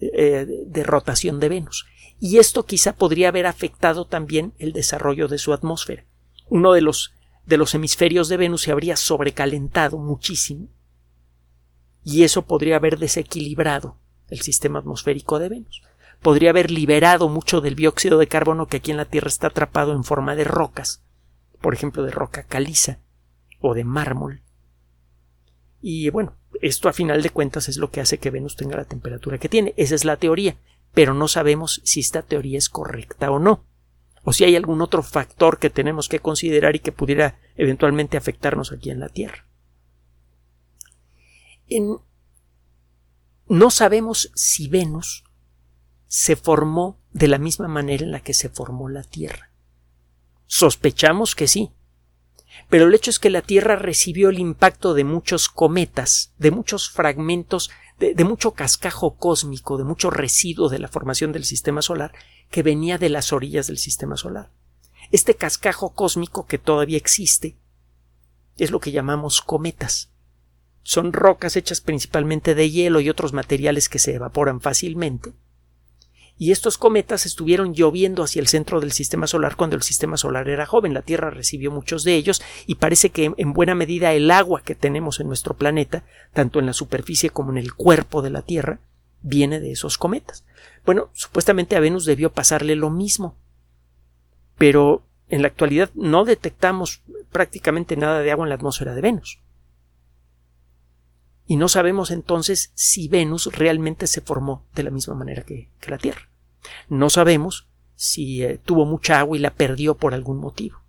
eh, 0.00 0.46
de 0.66 0.82
rotación 0.84 1.40
de 1.40 1.48
Venus. 1.48 1.86
Y 2.20 2.38
esto 2.38 2.64
quizá 2.64 2.94
podría 2.94 3.28
haber 3.28 3.46
afectado 3.46 4.04
también 4.04 4.52
el 4.58 4.72
desarrollo 4.72 5.28
de 5.28 5.38
su 5.38 5.52
atmósfera. 5.52 6.04
Uno 6.48 6.72
de 6.72 6.80
los, 6.80 7.12
de 7.46 7.56
los 7.56 7.74
hemisferios 7.74 8.28
de 8.28 8.36
Venus 8.36 8.62
se 8.62 8.72
habría 8.72 8.96
sobrecalentado 8.96 9.98
muchísimo 9.98 10.68
y 12.04 12.24
eso 12.24 12.46
podría 12.46 12.76
haber 12.76 12.98
desequilibrado 12.98 13.98
el 14.28 14.40
sistema 14.40 14.78
atmosférico 14.78 15.38
de 15.38 15.48
Venus. 15.48 15.82
Podría 16.22 16.50
haber 16.50 16.70
liberado 16.70 17.28
mucho 17.28 17.60
del 17.60 17.74
dióxido 17.74 18.18
de 18.18 18.26
carbono 18.26 18.66
que 18.66 18.78
aquí 18.78 18.90
en 18.90 18.96
la 18.96 19.04
Tierra 19.04 19.28
está 19.28 19.48
atrapado 19.48 19.92
en 19.92 20.04
forma 20.04 20.34
de 20.34 20.44
rocas, 20.44 21.02
por 21.60 21.74
ejemplo 21.74 22.02
de 22.02 22.10
roca 22.10 22.44
caliza 22.44 22.98
o 23.60 23.74
de 23.74 23.84
mármol. 23.84 24.42
Y 25.80 26.10
bueno, 26.10 26.36
esto 26.60 26.88
a 26.88 26.92
final 26.92 27.22
de 27.22 27.30
cuentas 27.30 27.68
es 27.68 27.76
lo 27.76 27.90
que 27.90 28.00
hace 28.00 28.18
que 28.18 28.30
Venus 28.30 28.56
tenga 28.56 28.76
la 28.76 28.84
temperatura 28.84 29.38
que 29.38 29.48
tiene. 29.48 29.74
Esa 29.76 29.94
es 29.94 30.04
la 30.04 30.16
teoría, 30.16 30.56
pero 30.92 31.14
no 31.14 31.28
sabemos 31.28 31.80
si 31.84 32.00
esta 32.00 32.22
teoría 32.22 32.58
es 32.58 32.68
correcta 32.68 33.30
o 33.30 33.38
no, 33.38 33.64
o 34.24 34.32
si 34.32 34.44
hay 34.44 34.56
algún 34.56 34.82
otro 34.82 35.02
factor 35.02 35.58
que 35.58 35.70
tenemos 35.70 36.08
que 36.08 36.20
considerar 36.20 36.74
y 36.76 36.80
que 36.80 36.92
pudiera 36.92 37.38
eventualmente 37.56 38.16
afectarnos 38.16 38.72
aquí 38.72 38.90
en 38.90 39.00
la 39.00 39.08
Tierra. 39.08 39.46
No 43.48 43.70
sabemos 43.70 44.30
si 44.34 44.68
Venus 44.68 45.24
se 46.06 46.36
formó 46.36 46.98
de 47.12 47.28
la 47.28 47.38
misma 47.38 47.68
manera 47.68 48.04
en 48.04 48.10
la 48.10 48.20
que 48.20 48.34
se 48.34 48.48
formó 48.48 48.88
la 48.88 49.02
Tierra. 49.02 49.52
Sospechamos 50.46 51.34
que 51.34 51.46
sí, 51.46 51.70
pero 52.68 52.86
el 52.86 52.94
hecho 52.94 53.10
es 53.10 53.18
que 53.18 53.30
la 53.30 53.42
Tierra 53.42 53.76
recibió 53.76 54.28
el 54.28 54.38
impacto 54.38 54.94
de 54.94 55.04
muchos 55.04 55.48
cometas, 55.48 56.32
de 56.38 56.50
muchos 56.50 56.90
fragmentos, 56.90 57.70
de, 57.98 58.24
mucho 58.24 58.52
cascajo 58.52 59.16
cósmico, 59.16 59.76
de 59.76 59.84
mucho 59.84 60.10
residuo 60.10 60.68
de 60.68 60.78
la 60.78 60.88
formación 60.88 61.32
del 61.32 61.44
sistema 61.44 61.82
solar 61.82 62.12
que 62.50 62.62
venía 62.62 62.98
de 62.98 63.08
las 63.08 63.32
orillas 63.32 63.66
del 63.66 63.78
sistema 63.78 64.16
solar. 64.16 64.50
Este 65.10 65.34
cascajo 65.34 65.94
cósmico 65.94 66.46
que 66.46 66.58
todavía 66.58 66.96
existe 66.96 67.56
es 68.56 68.70
lo 68.70 68.80
que 68.80 68.92
llamamos 68.92 69.40
cometas. 69.40 70.10
Son 70.82 71.12
rocas 71.12 71.56
hechas 71.56 71.80
principalmente 71.80 72.54
de 72.54 72.70
hielo 72.70 73.00
y 73.00 73.10
otros 73.10 73.32
materiales 73.32 73.88
que 73.88 73.98
se 73.98 74.14
evaporan 74.14 74.60
fácilmente, 74.60 75.32
y 76.38 76.52
estos 76.52 76.78
cometas 76.78 77.26
estuvieron 77.26 77.74
lloviendo 77.74 78.22
hacia 78.22 78.40
el 78.40 78.46
centro 78.46 78.80
del 78.80 78.92
sistema 78.92 79.26
solar 79.26 79.56
cuando 79.56 79.74
el 79.74 79.82
sistema 79.82 80.16
solar 80.16 80.48
era 80.48 80.66
joven. 80.66 80.94
La 80.94 81.02
Tierra 81.02 81.30
recibió 81.30 81.72
muchos 81.72 82.04
de 82.04 82.14
ellos 82.14 82.40
y 82.66 82.76
parece 82.76 83.10
que 83.10 83.32
en 83.36 83.52
buena 83.52 83.74
medida 83.74 84.12
el 84.12 84.30
agua 84.30 84.62
que 84.62 84.76
tenemos 84.76 85.18
en 85.18 85.26
nuestro 85.26 85.56
planeta, 85.56 86.04
tanto 86.32 86.60
en 86.60 86.66
la 86.66 86.72
superficie 86.72 87.30
como 87.30 87.50
en 87.50 87.58
el 87.58 87.74
cuerpo 87.74 88.22
de 88.22 88.30
la 88.30 88.42
Tierra, 88.42 88.78
viene 89.20 89.58
de 89.58 89.72
esos 89.72 89.98
cometas. 89.98 90.44
Bueno, 90.86 91.10
supuestamente 91.12 91.74
a 91.74 91.80
Venus 91.80 92.04
debió 92.04 92.30
pasarle 92.30 92.76
lo 92.76 92.90
mismo. 92.90 93.36
Pero 94.56 95.02
en 95.28 95.42
la 95.42 95.48
actualidad 95.48 95.90
no 95.94 96.24
detectamos 96.24 97.02
prácticamente 97.32 97.96
nada 97.96 98.20
de 98.20 98.30
agua 98.30 98.44
en 98.44 98.50
la 98.50 98.54
atmósfera 98.54 98.94
de 98.94 99.00
Venus. 99.00 99.40
Y 101.50 101.56
no 101.56 101.68
sabemos 101.68 102.10
entonces 102.10 102.70
si 102.74 103.08
Venus 103.08 103.46
realmente 103.46 104.06
se 104.06 104.20
formó 104.20 104.66
de 104.74 104.82
la 104.82 104.90
misma 104.90 105.14
manera 105.14 105.42
que, 105.44 105.70
la 105.88 105.96
Tierra. 105.96 106.28
No 106.90 107.08
sabemos 107.08 107.66
si 107.96 108.44
eh, 108.44 108.60
tuvo 108.62 108.84
mucha 108.84 109.18
agua 109.18 109.34
y 109.34 109.40
la 109.40 109.54
perdió 109.54 109.96
por 109.96 110.12
algún 110.12 110.36
motivo. 110.36 110.82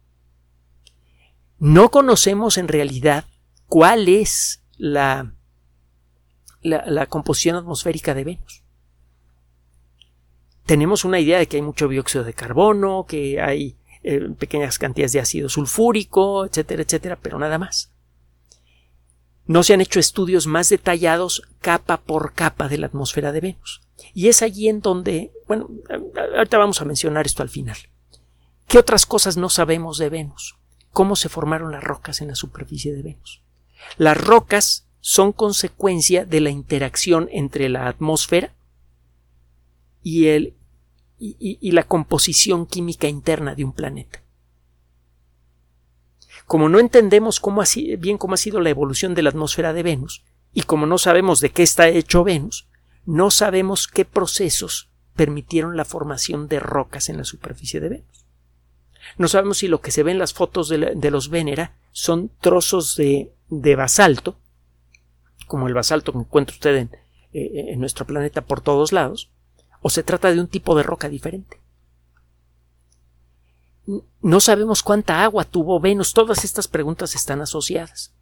No 1.59 1.89
conocemos 1.89 2.57
en 2.57 2.67
realidad 2.67 3.23
cuál 3.67 4.09
es 4.09 4.61
la, 4.77 5.33
la, 6.61 7.05
composición 7.05 7.55
atmosférica 7.55 8.13
de 8.13 8.25
Venus. 8.25 8.63
Tenemos 10.65 11.05
una 11.05 11.21
idea 11.21 11.39
de 11.39 11.47
que 11.47 11.55
hay 11.55 11.63
mucho 11.63 11.87
dióxido 11.87 12.25
de 12.25 12.33
carbono, 12.33 13.05
que 13.07 13.39
hay 13.39 13.77
eh, 14.03 14.27
pequeñas 14.37 14.77
cantidades 14.77 15.13
de 15.13 15.21
ácido 15.21 15.47
sulfúrico, 15.47 16.45
etcétera, 16.45 16.83
etcétera, 16.83 17.17
pero 17.21 17.39
nada 17.39 17.57
más. 17.57 17.93
No 19.49 19.63
se 19.63 19.73
han 19.73 19.81
hecho 19.81 19.99
estudios 19.99 20.45
más 20.45 20.69
detallados 20.69 21.41
capa 21.59 21.97
por 21.97 22.33
capa 22.33 22.67
de 22.67 22.77
la 22.77 22.85
atmósfera 22.85 23.31
de 23.31 23.41
Venus. 23.41 23.81
Y 24.13 24.27
es 24.27 24.43
allí 24.43 24.69
en 24.69 24.79
donde, 24.79 25.31
bueno, 25.47 25.71
ahorita 26.37 26.59
vamos 26.59 26.79
a 26.81 26.85
mencionar 26.85 27.25
esto 27.25 27.41
al 27.41 27.49
final. 27.49 27.75
¿Qué 28.67 28.77
otras 28.77 29.07
cosas 29.07 29.37
no 29.37 29.49
sabemos 29.49 29.97
de 29.97 30.09
Venus? 30.09 30.55
¿Cómo 30.91 31.15
se 31.15 31.29
formaron 31.29 31.71
las 31.71 31.83
rocas 31.83 32.21
en 32.21 32.27
la 32.27 32.35
superficie 32.35 32.93
de 32.93 33.01
Venus? 33.01 33.41
Las 33.97 34.17
rocas 34.17 34.85
son 34.99 35.31
consecuencia 35.31 36.25
de 36.25 36.41
la 36.41 36.51
interacción 36.51 37.27
entre 37.31 37.69
la 37.69 37.87
atmósfera 37.87 38.53
y, 40.03 40.27
el, 40.27 40.53
y 41.17 41.71
la 41.71 41.87
composición 41.87 42.67
química 42.67 43.07
interna 43.07 43.55
de 43.55 43.65
un 43.65 43.73
planeta. 43.73 44.21
Como 46.49 46.67
no 46.67 46.79
entendemos 46.79 47.39
cómo 47.39 47.61
bien 47.99 48.17
cómo 48.17 48.33
ha 48.33 48.37
sido 48.37 48.59
la 48.59 48.71
evolución 48.71 49.13
de 49.13 49.21
la 49.21 49.29
atmósfera 49.29 49.71
de 49.71 49.83
Venus, 49.83 50.23
y 50.51 50.63
como 50.63 50.87
no 50.87 50.97
sabemos 50.97 51.41
de 51.41 51.51
qué 51.51 51.61
está 51.61 51.89
hecho 51.89 52.23
Venus, 52.23 52.67
no 53.05 53.29
sabemos 53.29 53.87
qué 53.87 54.03
procesos 54.03 54.89
permitieron 55.15 55.77
la 55.77 55.85
formación 55.85 56.47
de 56.47 56.59
rocas 56.59 57.07
en 57.09 57.17
la 57.17 57.23
superficie 57.23 57.79
de 57.79 57.89
Venus. 57.89 58.25
No 59.19 59.27
sabemos 59.27 59.59
si 59.59 59.67
lo 59.67 59.79
que 59.79 59.91
se 59.91 60.01
ve 60.01 60.09
en 60.09 60.17
las 60.17 60.33
fotos 60.33 60.69
de, 60.69 61.11
los 61.11 61.29
Venera 61.29 61.75
son 61.91 62.31
trozos 62.41 62.95
de, 62.95 63.31
basalto, 63.75 64.39
como 65.45 65.67
el 65.67 65.75
basalto 65.75 66.13
que 66.13 66.17
encuentra 66.17 66.55
usted 66.55 66.89
eh, 67.31 67.65
en 67.73 67.79
nuestro 67.79 68.07
planeta 68.07 68.41
por 68.41 68.61
todos 68.61 68.91
lados, 68.91 69.29
o 69.81 69.91
se 69.91 70.01
trata 70.01 70.33
de 70.33 70.39
un 70.39 70.47
tipo 70.47 70.73
de 70.73 70.81
roca 70.81 71.09
diferente 71.09 71.59
no 74.21 74.39
sabemos 74.39 74.83
cuánta 74.83 75.23
agua 75.23 75.45
tuvo 75.45 75.79
Venus. 75.79 76.13
Todas 76.13 76.43
estas 76.43 76.67
preguntas 76.67 77.15
están 77.15 77.41
asociadas. 77.41 78.13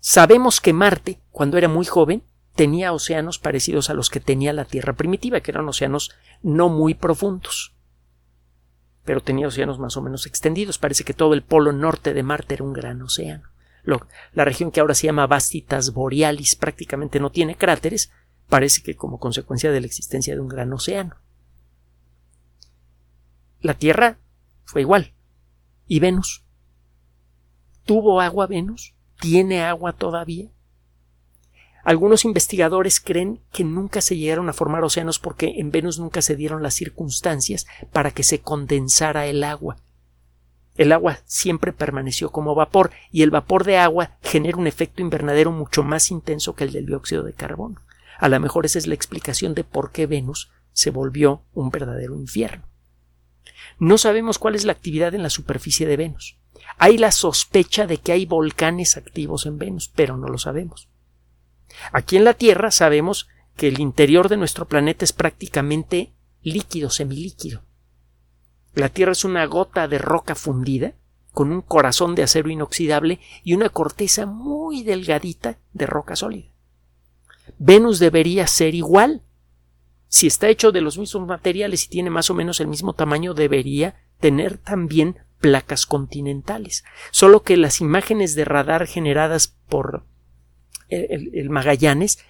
Sabemos 0.00 0.60
que 0.60 0.72
Marte, 0.72 1.20
cuando 1.30 1.56
era 1.56 1.68
muy 1.68 1.86
joven, 1.86 2.22
tenía 2.54 2.92
océanos 2.92 3.38
parecidos 3.38 3.90
a 3.90 3.94
los 3.94 4.10
que 4.10 4.20
tenía 4.20 4.52
la 4.52 4.64
Tierra 4.64 4.92
primitiva, 4.92 5.40
que 5.40 5.50
eran 5.50 5.68
océanos 5.68 6.12
no 6.42 6.68
muy 6.68 6.94
profundos. 6.94 7.74
Pero 9.04 9.20
tenía 9.20 9.48
océanos 9.48 9.78
más 9.78 9.96
o 9.96 10.02
menos 10.02 10.26
extendidos. 10.26 10.78
Parece 10.78 11.04
que 11.04 11.14
todo 11.14 11.34
el 11.34 11.42
polo 11.42 11.72
norte 11.72 12.14
de 12.14 12.22
Marte 12.22 12.54
era 12.54 12.64
un 12.64 12.72
gran 12.72 13.02
océano. 13.02 13.48
la 14.32 14.44
región 14.44 14.70
que 14.70 14.80
ahora 14.80 14.94
se 14.94 15.06
llama 15.06 15.26
Vastitas 15.26 15.92
Borealis 15.92 16.56
prácticamente 16.56 17.20
no 17.20 17.30
tiene 17.30 17.56
cráteres, 17.56 18.10
parece 18.48 18.82
que 18.82 18.96
como 18.96 19.18
consecuencia 19.18 19.72
de 19.72 19.80
la 19.80 19.86
existencia 19.86 20.34
de 20.34 20.40
un 20.40 20.48
gran 20.48 20.72
océano. 20.72 21.16
La 23.60 23.74
Tierra 23.74 24.18
fue 24.64 24.82
igual. 24.82 25.14
¿Y 25.86 26.00
Venus? 26.00 26.44
¿Tuvo 27.84 28.20
agua 28.20 28.46
Venus? 28.46 28.94
¿Tiene 29.20 29.62
agua 29.62 29.92
todavía? 29.92 30.50
Algunos 31.84 32.24
investigadores 32.24 32.98
creen 32.98 33.40
que 33.52 33.62
nunca 33.62 34.00
se 34.00 34.16
llegaron 34.16 34.48
a 34.48 34.54
formar 34.54 34.82
océanos 34.84 35.18
porque 35.18 35.54
en 35.58 35.70
Venus 35.70 35.98
nunca 35.98 36.22
se 36.22 36.34
dieron 36.34 36.62
las 36.62 36.74
circunstancias 36.74 37.66
para 37.92 38.10
que 38.10 38.22
se 38.22 38.40
condensara 38.40 39.26
el 39.26 39.44
agua. 39.44 39.76
El 40.76 40.92
agua 40.92 41.18
siempre 41.26 41.72
permaneció 41.72 42.32
como 42.32 42.54
vapor 42.54 42.90
y 43.12 43.22
el 43.22 43.30
vapor 43.30 43.64
de 43.64 43.76
agua 43.76 44.12
genera 44.22 44.56
un 44.56 44.66
efecto 44.66 45.02
invernadero 45.02 45.52
mucho 45.52 45.84
más 45.84 46.10
intenso 46.10 46.54
que 46.54 46.64
el 46.64 46.72
del 46.72 46.86
dióxido 46.86 47.22
de 47.22 47.34
carbono. 47.34 47.82
A 48.18 48.30
lo 48.30 48.40
mejor 48.40 48.64
esa 48.64 48.78
es 48.78 48.86
la 48.86 48.94
explicación 48.94 49.54
de 49.54 49.62
por 49.62 49.92
qué 49.92 50.06
Venus 50.06 50.50
se 50.72 50.90
volvió 50.90 51.42
un 51.52 51.70
verdadero 51.70 52.14
infierno. 52.16 52.64
No 53.78 53.98
sabemos 53.98 54.38
cuál 54.38 54.54
es 54.54 54.64
la 54.64 54.72
actividad 54.72 55.14
en 55.14 55.22
la 55.22 55.30
superficie 55.30 55.86
de 55.86 55.96
Venus. 55.96 56.38
Hay 56.78 56.98
la 56.98 57.12
sospecha 57.12 57.86
de 57.86 57.98
que 57.98 58.12
hay 58.12 58.26
volcanes 58.26 58.96
activos 58.96 59.46
en 59.46 59.58
Venus, 59.58 59.90
pero 59.94 60.16
no 60.16 60.28
lo 60.28 60.38
sabemos. 60.38 60.88
Aquí 61.92 62.16
en 62.16 62.24
la 62.24 62.34
Tierra 62.34 62.70
sabemos 62.70 63.28
que 63.56 63.68
el 63.68 63.80
interior 63.80 64.28
de 64.28 64.36
nuestro 64.36 64.66
planeta 64.66 65.04
es 65.04 65.12
prácticamente 65.12 66.12
líquido, 66.42 66.90
semilíquido. 66.90 67.62
La 68.74 68.88
Tierra 68.88 69.12
es 69.12 69.24
una 69.24 69.44
gota 69.46 69.86
de 69.86 69.98
roca 69.98 70.34
fundida, 70.34 70.94
con 71.32 71.50
un 71.50 71.62
corazón 71.62 72.14
de 72.14 72.22
acero 72.22 72.48
inoxidable 72.48 73.20
y 73.42 73.54
una 73.54 73.68
corteza 73.68 74.24
muy 74.24 74.84
delgadita 74.84 75.58
de 75.72 75.86
roca 75.86 76.16
sólida. 76.16 76.48
Venus 77.58 77.98
debería 77.98 78.46
ser 78.46 78.74
igual. 78.74 79.22
Si 80.14 80.28
está 80.28 80.48
hecho 80.48 80.70
de 80.70 80.80
los 80.80 80.96
mismos 80.96 81.26
materiales 81.26 81.86
y 81.86 81.88
tiene 81.88 82.08
más 82.08 82.30
o 82.30 82.34
menos 82.34 82.60
el 82.60 82.68
mismo 82.68 82.92
tamaño, 82.92 83.34
debería 83.34 83.96
tener 84.20 84.58
también 84.58 85.18
placas 85.40 85.86
continentales. 85.86 86.84
Solo 87.10 87.42
que 87.42 87.56
las 87.56 87.80
imágenes 87.80 88.36
de 88.36 88.44
radar 88.44 88.86
generadas 88.86 89.56
por 89.68 90.04
el, 90.88 91.50
Magallanes 91.50 92.20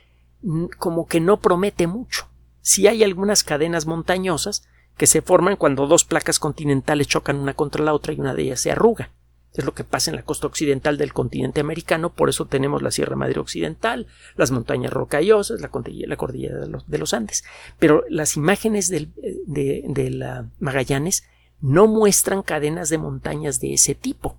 como 0.78 1.06
que 1.06 1.20
no 1.20 1.40
promete 1.40 1.86
mucho. 1.86 2.26
Si 2.62 2.86
hay 2.86 3.04
algunas 3.04 3.44
cadenas 3.44 3.84
montañosas 3.84 4.66
que 4.96 5.06
se 5.06 5.20
forman 5.20 5.56
cuando 5.56 5.86
dos 5.86 6.06
placas 6.06 6.38
continentales 6.38 7.06
chocan 7.06 7.36
una 7.36 7.52
contra 7.52 7.84
la 7.84 7.92
otra 7.92 8.14
y 8.14 8.18
una 8.18 8.32
de 8.32 8.44
ellas 8.44 8.60
se 8.60 8.70
arruga. 8.70 9.10
Es 9.54 9.64
lo 9.64 9.72
que 9.72 9.84
pasa 9.84 10.10
en 10.10 10.16
la 10.16 10.24
costa 10.24 10.48
occidental 10.48 10.98
del 10.98 11.12
continente 11.12 11.60
americano, 11.60 12.12
por 12.12 12.28
eso 12.28 12.46
tenemos 12.46 12.82
la 12.82 12.90
Sierra 12.90 13.14
Madre 13.14 13.38
Occidental, 13.38 14.08
las 14.34 14.50
montañas 14.50 14.92
rocallosas, 14.92 15.60
la 15.60 15.68
cordillera, 15.68 16.16
de, 16.58 16.98
los, 16.98 17.14
Andes. 17.14 17.44
Pero 17.78 18.04
las 18.08 18.36
imágenes 18.36 18.88
de, 18.88 19.08
de 19.46 20.10
la 20.10 20.48
Magallanes 20.58 21.24
no 21.60 21.86
muestran 21.86 22.42
cadenas 22.42 22.88
de 22.88 22.98
montañas 22.98 23.60
de 23.60 23.74
ese 23.74 23.94
tipo. 23.94 24.36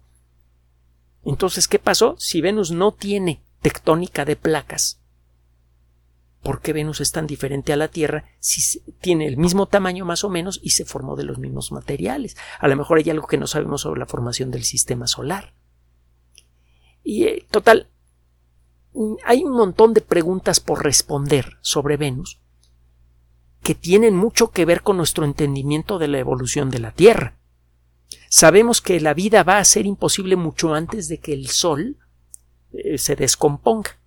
Entonces, 1.23 1.67
¿qué 1.67 1.79
pasó? 1.79 2.15
Si 2.19 2.41
Venus 2.41 2.71
no 2.71 2.91
tiene 2.91 3.41
tectónica 3.61 4.25
de 4.25 4.35
placas, 4.35 4.99
¿por 6.45 6.61
qué 6.61 6.73
Venus 6.73 7.01
es 7.01 7.11
tan 7.11 7.25
diferente 7.25 7.73
a 7.73 7.75
la 7.75 7.87
Tierra 7.87 8.25
si 8.39 8.79
tiene 9.01 9.25
el 9.25 9.35
mismo 9.35 9.65
tamaño 9.65 10.05
más 10.05 10.23
o 10.23 10.29
menos 10.29 10.59
y 10.61 10.69
se 10.69 10.85
formó 10.85 11.15
de 11.15 11.23
los 11.23 11.39
mismos 11.39 11.71
materiales? 11.71 12.37
A 12.59 12.67
lo 12.67 12.75
mejor 12.75 12.99
hay 12.99 13.09
algo 13.09 13.25
que 13.25 13.39
no 13.39 13.47
sabemos 13.47 13.81
sobre 13.81 13.99
la 13.99 14.05
formación 14.05 14.51
del 14.51 14.63
sistema 14.63 15.07
solar. 15.07 15.55
Y 17.03 17.23
eh, 17.23 17.47
total, 17.49 17.89
hay 19.25 19.43
un 19.43 19.53
montón 19.53 19.95
de 19.95 20.01
preguntas 20.01 20.59
por 20.59 20.83
responder 20.83 21.57
sobre 21.61 21.97
Venus 21.97 22.39
que 23.63 23.73
tienen 23.73 24.15
mucho 24.15 24.51
que 24.51 24.65
ver 24.65 24.83
con 24.83 24.97
nuestro 24.97 25.25
entendimiento 25.25 25.97
de 25.97 26.09
la 26.09 26.19
evolución 26.19 26.69
de 26.69 26.77
la 26.77 26.91
Tierra. 26.91 27.39
Sabemos 28.29 28.83
que 28.83 28.99
la 28.99 29.15
vida 29.15 29.41
va 29.41 29.57
a 29.57 29.65
ser 29.65 29.87
imposible 29.87 30.35
mucho 30.35 30.75
antes 30.75 31.07
de 31.07 31.17
que 31.19 31.33
el 31.33 31.47
Sol 31.47 31.97
eh, 32.71 32.99
se 32.99 33.15
descomponga. 33.15 33.97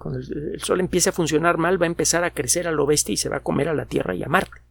Cuando 0.00 0.18
el, 0.18 0.62
Sol 0.62 0.80
empiece 0.80 1.10
a 1.10 1.12
funcionar 1.12 1.58
mal, 1.58 1.80
va 1.80 1.84
a 1.84 1.86
empezar 1.86 2.24
a 2.24 2.30
crecer 2.30 2.66
al 2.66 2.80
oeste 2.80 3.12
y 3.12 3.18
se 3.18 3.28
va 3.28 3.36
a 3.36 3.42
comer 3.42 3.68
a 3.68 3.74
la 3.74 3.84
Tierra 3.84 4.14
y 4.14 4.22
a 4.22 4.28
Marte. 4.28 4.62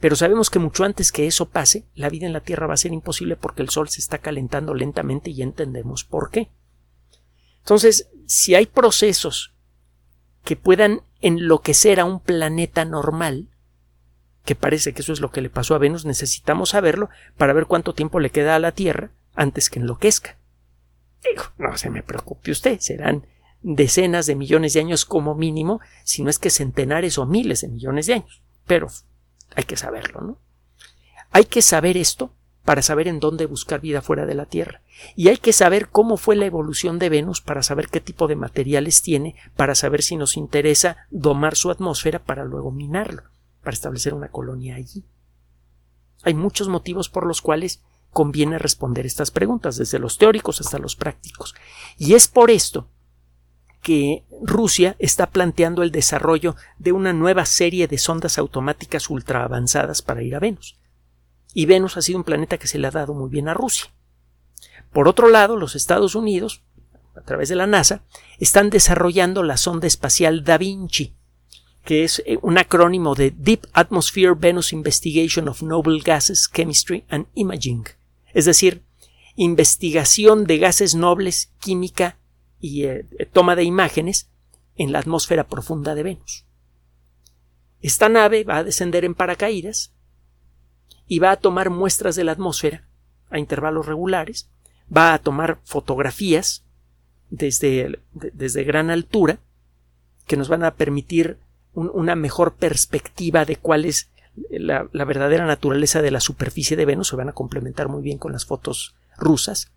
Pero 0.00 0.16
sabemos 0.16 0.50
que 0.50 0.58
mucho 0.58 0.84
antes 0.84 1.12
que 1.12 1.26
eso 1.26 1.48
pase, 1.48 1.86
la 1.94 2.10
vida 2.10 2.26
en 2.26 2.34
la 2.34 2.42
Tierra 2.42 2.66
va 2.66 2.74
a 2.74 2.76
ser 2.76 2.92
imposible 2.92 3.36
porque 3.36 3.62
el 3.62 3.70
Sol 3.70 3.88
se 3.88 4.02
está 4.02 4.18
calentando 4.18 4.74
lentamente 4.74 5.30
y 5.30 5.40
entendemos 5.40 6.04
por 6.04 6.30
qué. 6.30 6.50
Entonces, 7.60 8.10
si 8.26 8.54
hay 8.54 8.66
procesos 8.66 9.54
que 10.44 10.56
puedan 10.56 11.00
enloquecer 11.22 11.98
a 11.98 12.04
un 12.04 12.20
planeta 12.20 12.84
normal, 12.84 13.48
que 14.44 14.54
parece 14.54 14.92
que 14.92 15.00
eso 15.00 15.14
es 15.14 15.20
lo 15.20 15.30
que 15.30 15.40
le 15.40 15.48
pasó 15.48 15.74
a 15.74 15.78
Venus, 15.78 16.04
necesitamos 16.04 16.70
saberlo 16.70 17.08
para 17.38 17.54
ver 17.54 17.64
cuánto 17.64 17.94
tiempo 17.94 18.20
le 18.20 18.28
queda 18.28 18.56
a 18.56 18.58
la 18.60 18.72
Tierra 18.72 19.10
antes 19.34 19.70
que 19.70 19.78
enloquezca. 19.78 20.36
Digo, 21.24 21.44
no 21.56 21.78
se 21.78 21.88
me 21.88 22.02
preocupe 22.02 22.50
usted, 22.50 22.78
serán 22.78 23.26
decenas 23.62 24.26
de 24.26 24.34
millones 24.34 24.72
de 24.72 24.80
años 24.80 25.04
como 25.04 25.34
mínimo, 25.34 25.80
si 26.04 26.22
no 26.22 26.30
es 26.30 26.38
que 26.38 26.50
centenares 26.50 27.18
o 27.18 27.26
miles 27.26 27.60
de 27.60 27.68
millones 27.68 28.06
de 28.06 28.14
años. 28.14 28.42
Pero 28.66 28.88
hay 29.54 29.64
que 29.64 29.76
saberlo, 29.76 30.20
¿no? 30.20 30.38
Hay 31.30 31.44
que 31.44 31.62
saber 31.62 31.96
esto 31.96 32.32
para 32.64 32.82
saber 32.82 33.08
en 33.08 33.18
dónde 33.18 33.46
buscar 33.46 33.80
vida 33.80 34.02
fuera 34.02 34.26
de 34.26 34.34
la 34.34 34.44
Tierra. 34.44 34.82
Y 35.16 35.28
hay 35.28 35.38
que 35.38 35.54
saber 35.54 35.88
cómo 35.88 36.16
fue 36.18 36.36
la 36.36 36.46
evolución 36.46 36.98
de 36.98 37.08
Venus 37.08 37.40
para 37.40 37.62
saber 37.62 37.88
qué 37.88 38.00
tipo 38.00 38.26
de 38.26 38.36
materiales 38.36 39.00
tiene, 39.00 39.36
para 39.56 39.74
saber 39.74 40.02
si 40.02 40.16
nos 40.16 40.36
interesa 40.36 40.98
domar 41.10 41.56
su 41.56 41.70
atmósfera 41.70 42.18
para 42.18 42.44
luego 42.44 42.70
minarlo, 42.70 43.22
para 43.62 43.74
establecer 43.74 44.12
una 44.12 44.28
colonia 44.28 44.76
allí. 44.76 45.04
Hay 46.24 46.34
muchos 46.34 46.68
motivos 46.68 47.08
por 47.08 47.26
los 47.26 47.40
cuales 47.40 47.82
conviene 48.10 48.58
responder 48.58 49.06
estas 49.06 49.30
preguntas, 49.30 49.76
desde 49.76 49.98
los 49.98 50.18
teóricos 50.18 50.60
hasta 50.60 50.78
los 50.78 50.94
prácticos. 50.94 51.54
Y 51.96 52.14
es 52.14 52.28
por 52.28 52.50
esto 52.50 52.88
que 53.88 54.22
Rusia 54.42 54.96
está 54.98 55.30
planteando 55.30 55.82
el 55.82 55.90
desarrollo 55.90 56.56
de 56.78 56.92
una 56.92 57.14
nueva 57.14 57.46
serie 57.46 57.88
de 57.88 57.96
sondas 57.96 58.36
automáticas 58.36 59.08
ultra 59.08 59.44
avanzadas 59.44 60.02
para 60.02 60.22
ir 60.22 60.36
a 60.36 60.40
Venus 60.40 60.76
y 61.54 61.64
Venus 61.64 61.96
ha 61.96 62.02
sido 62.02 62.18
un 62.18 62.24
planeta 62.24 62.58
que 62.58 62.66
se 62.66 62.78
le 62.78 62.86
ha 62.86 62.90
dado 62.90 63.14
muy 63.14 63.30
bien 63.30 63.48
a 63.48 63.54
Rusia. 63.54 63.90
Por 64.92 65.08
otro 65.08 65.30
lado, 65.30 65.56
los 65.56 65.74
Estados 65.74 66.14
Unidos, 66.14 66.62
a 67.16 67.22
través 67.22 67.48
de 67.48 67.56
la 67.56 67.66
NASA, 67.66 68.02
están 68.38 68.68
desarrollando 68.68 69.42
la 69.42 69.56
sonda 69.56 69.86
espacial 69.86 70.44
Da 70.44 70.58
Vinci, 70.58 71.14
que 71.82 72.04
es 72.04 72.22
eh, 72.26 72.38
un 72.42 72.58
acrónimo 72.58 73.14
de 73.14 73.30
Deep 73.30 73.68
Atmosphere 73.72 74.34
Venus 74.34 74.74
Investigation 74.74 75.48
of 75.48 75.62
Noble 75.62 76.02
Gases, 76.04 76.50
Chemistry 76.54 77.06
and 77.08 77.26
Imaging, 77.32 77.86
es 78.34 78.44
decir, 78.44 78.82
investigación 79.34 80.44
de 80.44 80.58
gases 80.58 80.94
nobles, 80.94 81.50
química 81.60 82.18
y 82.60 82.84
eh, 82.84 83.04
toma 83.32 83.56
de 83.56 83.64
imágenes 83.64 84.30
en 84.76 84.92
la 84.92 85.00
atmósfera 85.00 85.48
profunda 85.48 85.94
de 85.94 86.02
Venus. 86.02 86.46
Esta 87.80 88.08
nave 88.08 88.44
va 88.44 88.58
a 88.58 88.64
descender 88.64 89.04
en 89.04 89.14
paracaídas 89.14 89.92
y 91.06 91.20
va 91.20 91.32
a 91.32 91.36
tomar 91.36 91.70
muestras 91.70 92.16
de 92.16 92.24
la 92.24 92.32
atmósfera 92.32 92.88
a 93.30 93.38
intervalos 93.38 93.86
regulares, 93.86 94.50
va 94.94 95.14
a 95.14 95.18
tomar 95.18 95.58
fotografías 95.64 96.64
desde, 97.30 98.00
desde 98.12 98.64
gran 98.64 98.90
altura 98.90 99.40
que 100.26 100.36
nos 100.36 100.48
van 100.48 100.64
a 100.64 100.74
permitir 100.74 101.38
una 101.72 102.16
mejor 102.16 102.54
perspectiva 102.54 103.44
de 103.44 103.56
cuál 103.56 103.84
es 103.84 104.10
la, 104.50 104.88
la, 104.92 105.04
verdadera 105.04 105.46
naturaleza 105.46 106.02
de 106.02 106.10
la 106.10 106.20
superficie 106.20 106.76
de 106.76 106.84
Venus, 106.84 107.08
se 107.08 107.16
van 107.16 107.28
a 107.28 107.34
complementar 107.34 107.88
muy 107.88 108.02
bien 108.02 108.18
con 108.18 108.32
las 108.32 108.46
fotos 108.46 108.96
rusas, 109.16 109.72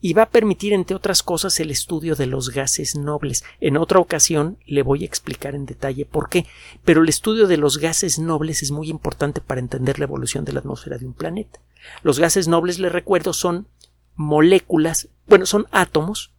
y 0.00 0.12
va 0.14 0.22
a 0.22 0.30
permitir, 0.30 0.72
entre 0.72 0.96
otras 0.96 1.22
cosas, 1.22 1.58
el 1.60 1.70
estudio 1.70 2.16
de 2.16 2.26
los 2.26 2.50
gases 2.50 2.96
nobles. 2.96 3.44
En 3.60 3.76
otra 3.76 3.98
ocasión 3.98 4.58
le 4.66 4.82
voy 4.82 5.02
a 5.02 5.06
explicar 5.06 5.54
en 5.54 5.66
detalle 5.66 6.04
por 6.04 6.28
qué, 6.28 6.46
pero 6.84 7.02
el 7.02 7.08
estudio 7.08 7.46
de 7.46 7.56
los 7.56 7.78
gases 7.78 8.18
nobles 8.18 8.62
es 8.62 8.70
muy 8.70 8.88
importante 8.88 9.40
para 9.40 9.60
entender 9.60 9.98
la 9.98 10.04
evolución 10.04 10.44
de 10.44 10.52
la 10.52 10.60
atmósfera 10.60 10.98
de 10.98 11.06
un 11.06 11.14
planeta. 11.14 11.60
Los 12.02 12.18
gases 12.18 12.48
nobles, 12.48 12.78
les 12.78 12.92
recuerdo, 12.92 13.32
son 13.32 13.68
moléculas, 14.14 15.08
bueno, 15.26 15.46
son 15.46 15.66
átomos 15.70 16.32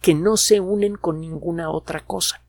que 0.00 0.14
no 0.14 0.36
se 0.36 0.60
unen 0.60 0.96
con 0.96 1.20
ninguna 1.20 1.70
otra 1.70 2.00
cosa. 2.04 2.42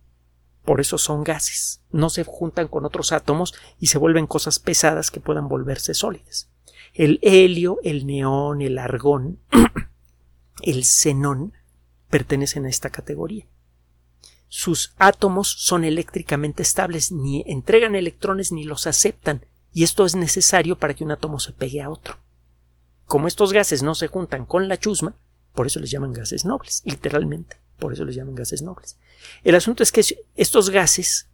Por 0.65 0.79
eso 0.79 0.97
son 0.97 1.23
gases. 1.23 1.81
No 1.91 2.09
se 2.09 2.23
juntan 2.23 2.67
con 2.67 2.85
otros 2.85 3.11
átomos 3.11 3.53
y 3.79 3.87
se 3.87 3.97
vuelven 3.97 4.27
cosas 4.27 4.59
pesadas 4.59 5.11
que 5.11 5.19
puedan 5.19 5.49
volverse 5.49 5.93
sólidas. 5.93 6.49
El 6.93 7.19
helio, 7.21 7.79
el 7.83 8.05
neón, 8.05 8.61
el 8.61 8.77
argón, 8.77 9.39
el 10.61 10.85
xenón 10.85 11.53
pertenecen 12.09 12.65
a 12.65 12.69
esta 12.69 12.91
categoría. 12.91 13.47
Sus 14.47 14.93
átomos 14.99 15.47
son 15.47 15.83
eléctricamente 15.83 16.61
estables, 16.61 17.11
ni 17.11 17.43
entregan 17.47 17.95
electrones 17.95 18.51
ni 18.51 18.63
los 18.63 18.85
aceptan, 18.85 19.47
y 19.73 19.83
esto 19.83 20.05
es 20.05 20.13
necesario 20.13 20.77
para 20.77 20.93
que 20.93 21.03
un 21.03 21.09
átomo 21.09 21.39
se 21.39 21.53
pegue 21.53 21.81
a 21.81 21.89
otro. 21.89 22.19
Como 23.05 23.27
estos 23.27 23.51
gases 23.51 23.81
no 23.81 23.95
se 23.95 24.07
juntan 24.07 24.45
con 24.45 24.67
la 24.67 24.77
chusma, 24.77 25.15
por 25.55 25.65
eso 25.65 25.79
les 25.79 25.89
llaman 25.89 26.13
gases 26.13 26.45
nobles, 26.45 26.83
literalmente, 26.85 27.57
por 27.79 27.93
eso 27.93 28.05
les 28.05 28.15
llaman 28.15 28.35
gases 28.35 28.61
nobles. 28.61 28.99
El 29.43 29.55
asunto 29.55 29.81
es 29.81 29.91
que 29.91 30.03
estos 30.35 30.69
gases 30.69 31.29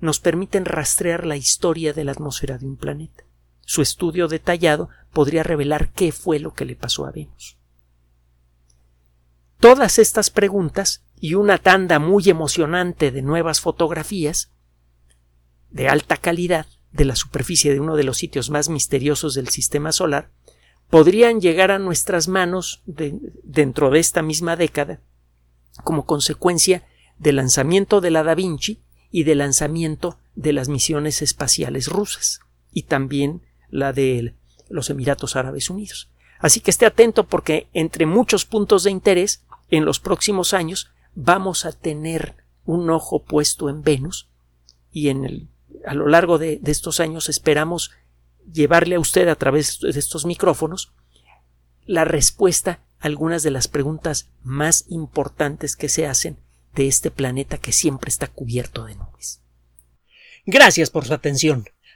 nos 0.00 0.18
permiten 0.18 0.64
rastrear 0.64 1.24
la 1.24 1.36
historia 1.36 1.92
de 1.92 2.02
la 2.02 2.12
atmósfera 2.12 2.58
de 2.58 2.66
un 2.66 2.76
planeta. 2.76 3.25
Su 3.66 3.82
estudio 3.82 4.28
detallado 4.28 4.88
podría 5.12 5.42
revelar 5.42 5.92
qué 5.92 6.12
fue 6.12 6.38
lo 6.38 6.54
que 6.54 6.64
le 6.64 6.76
pasó 6.76 7.04
a 7.04 7.10
Venus. 7.10 7.58
Todas 9.58 9.98
estas 9.98 10.30
preguntas 10.30 11.04
y 11.20 11.34
una 11.34 11.58
tanda 11.58 11.98
muy 11.98 12.30
emocionante 12.30 13.10
de 13.10 13.22
nuevas 13.22 13.60
fotografías 13.60 14.52
de 15.70 15.88
alta 15.88 16.16
calidad 16.16 16.66
de 16.92 17.04
la 17.04 17.16
superficie 17.16 17.72
de 17.72 17.80
uno 17.80 17.96
de 17.96 18.04
los 18.04 18.18
sitios 18.18 18.50
más 18.50 18.68
misteriosos 18.68 19.34
del 19.34 19.48
sistema 19.48 19.90
solar 19.90 20.30
podrían 20.88 21.40
llegar 21.40 21.72
a 21.72 21.80
nuestras 21.80 22.28
manos 22.28 22.82
dentro 22.86 23.90
de 23.90 23.98
esta 23.98 24.22
misma 24.22 24.54
década 24.54 25.00
como 25.82 26.06
consecuencia 26.06 26.86
del 27.18 27.36
lanzamiento 27.36 28.00
de 28.00 28.10
la 28.10 28.22
Da 28.22 28.36
Vinci 28.36 28.80
y 29.10 29.24
del 29.24 29.38
lanzamiento 29.38 30.18
de 30.36 30.52
las 30.52 30.68
misiones 30.68 31.20
espaciales 31.20 31.88
rusas 31.88 32.40
y 32.70 32.84
también 32.84 33.42
la 33.70 33.92
de 33.92 34.34
los 34.68 34.90
Emiratos 34.90 35.36
Árabes 35.36 35.70
Unidos. 35.70 36.10
Así 36.38 36.60
que 36.60 36.70
esté 36.70 36.86
atento 36.86 37.24
porque 37.24 37.68
entre 37.72 38.06
muchos 38.06 38.44
puntos 38.44 38.84
de 38.84 38.90
interés, 38.90 39.44
en 39.70 39.84
los 39.84 40.00
próximos 40.00 40.54
años 40.54 40.90
vamos 41.14 41.64
a 41.64 41.72
tener 41.72 42.36
un 42.64 42.90
ojo 42.90 43.24
puesto 43.24 43.68
en 43.68 43.82
Venus 43.82 44.28
y 44.90 45.08
en 45.08 45.24
el, 45.24 45.48
a 45.86 45.94
lo 45.94 46.08
largo 46.08 46.38
de, 46.38 46.58
de 46.58 46.72
estos 46.72 47.00
años 47.00 47.28
esperamos 47.28 47.92
llevarle 48.52 48.96
a 48.96 49.00
usted 49.00 49.28
a 49.28 49.34
través 49.34 49.80
de 49.80 49.90
estos 49.90 50.24
micrófonos 50.26 50.92
la 51.84 52.04
respuesta 52.04 52.80
a 53.00 53.06
algunas 53.06 53.42
de 53.42 53.50
las 53.50 53.68
preguntas 53.68 54.30
más 54.42 54.84
importantes 54.88 55.76
que 55.76 55.88
se 55.88 56.06
hacen 56.06 56.38
de 56.74 56.86
este 56.86 57.10
planeta 57.10 57.58
que 57.58 57.72
siempre 57.72 58.08
está 58.08 58.28
cubierto 58.28 58.84
de 58.84 58.94
nubes. 58.96 59.40
Gracias 60.44 60.90
por 60.90 61.04
su 61.06 61.14
atención. 61.14 61.66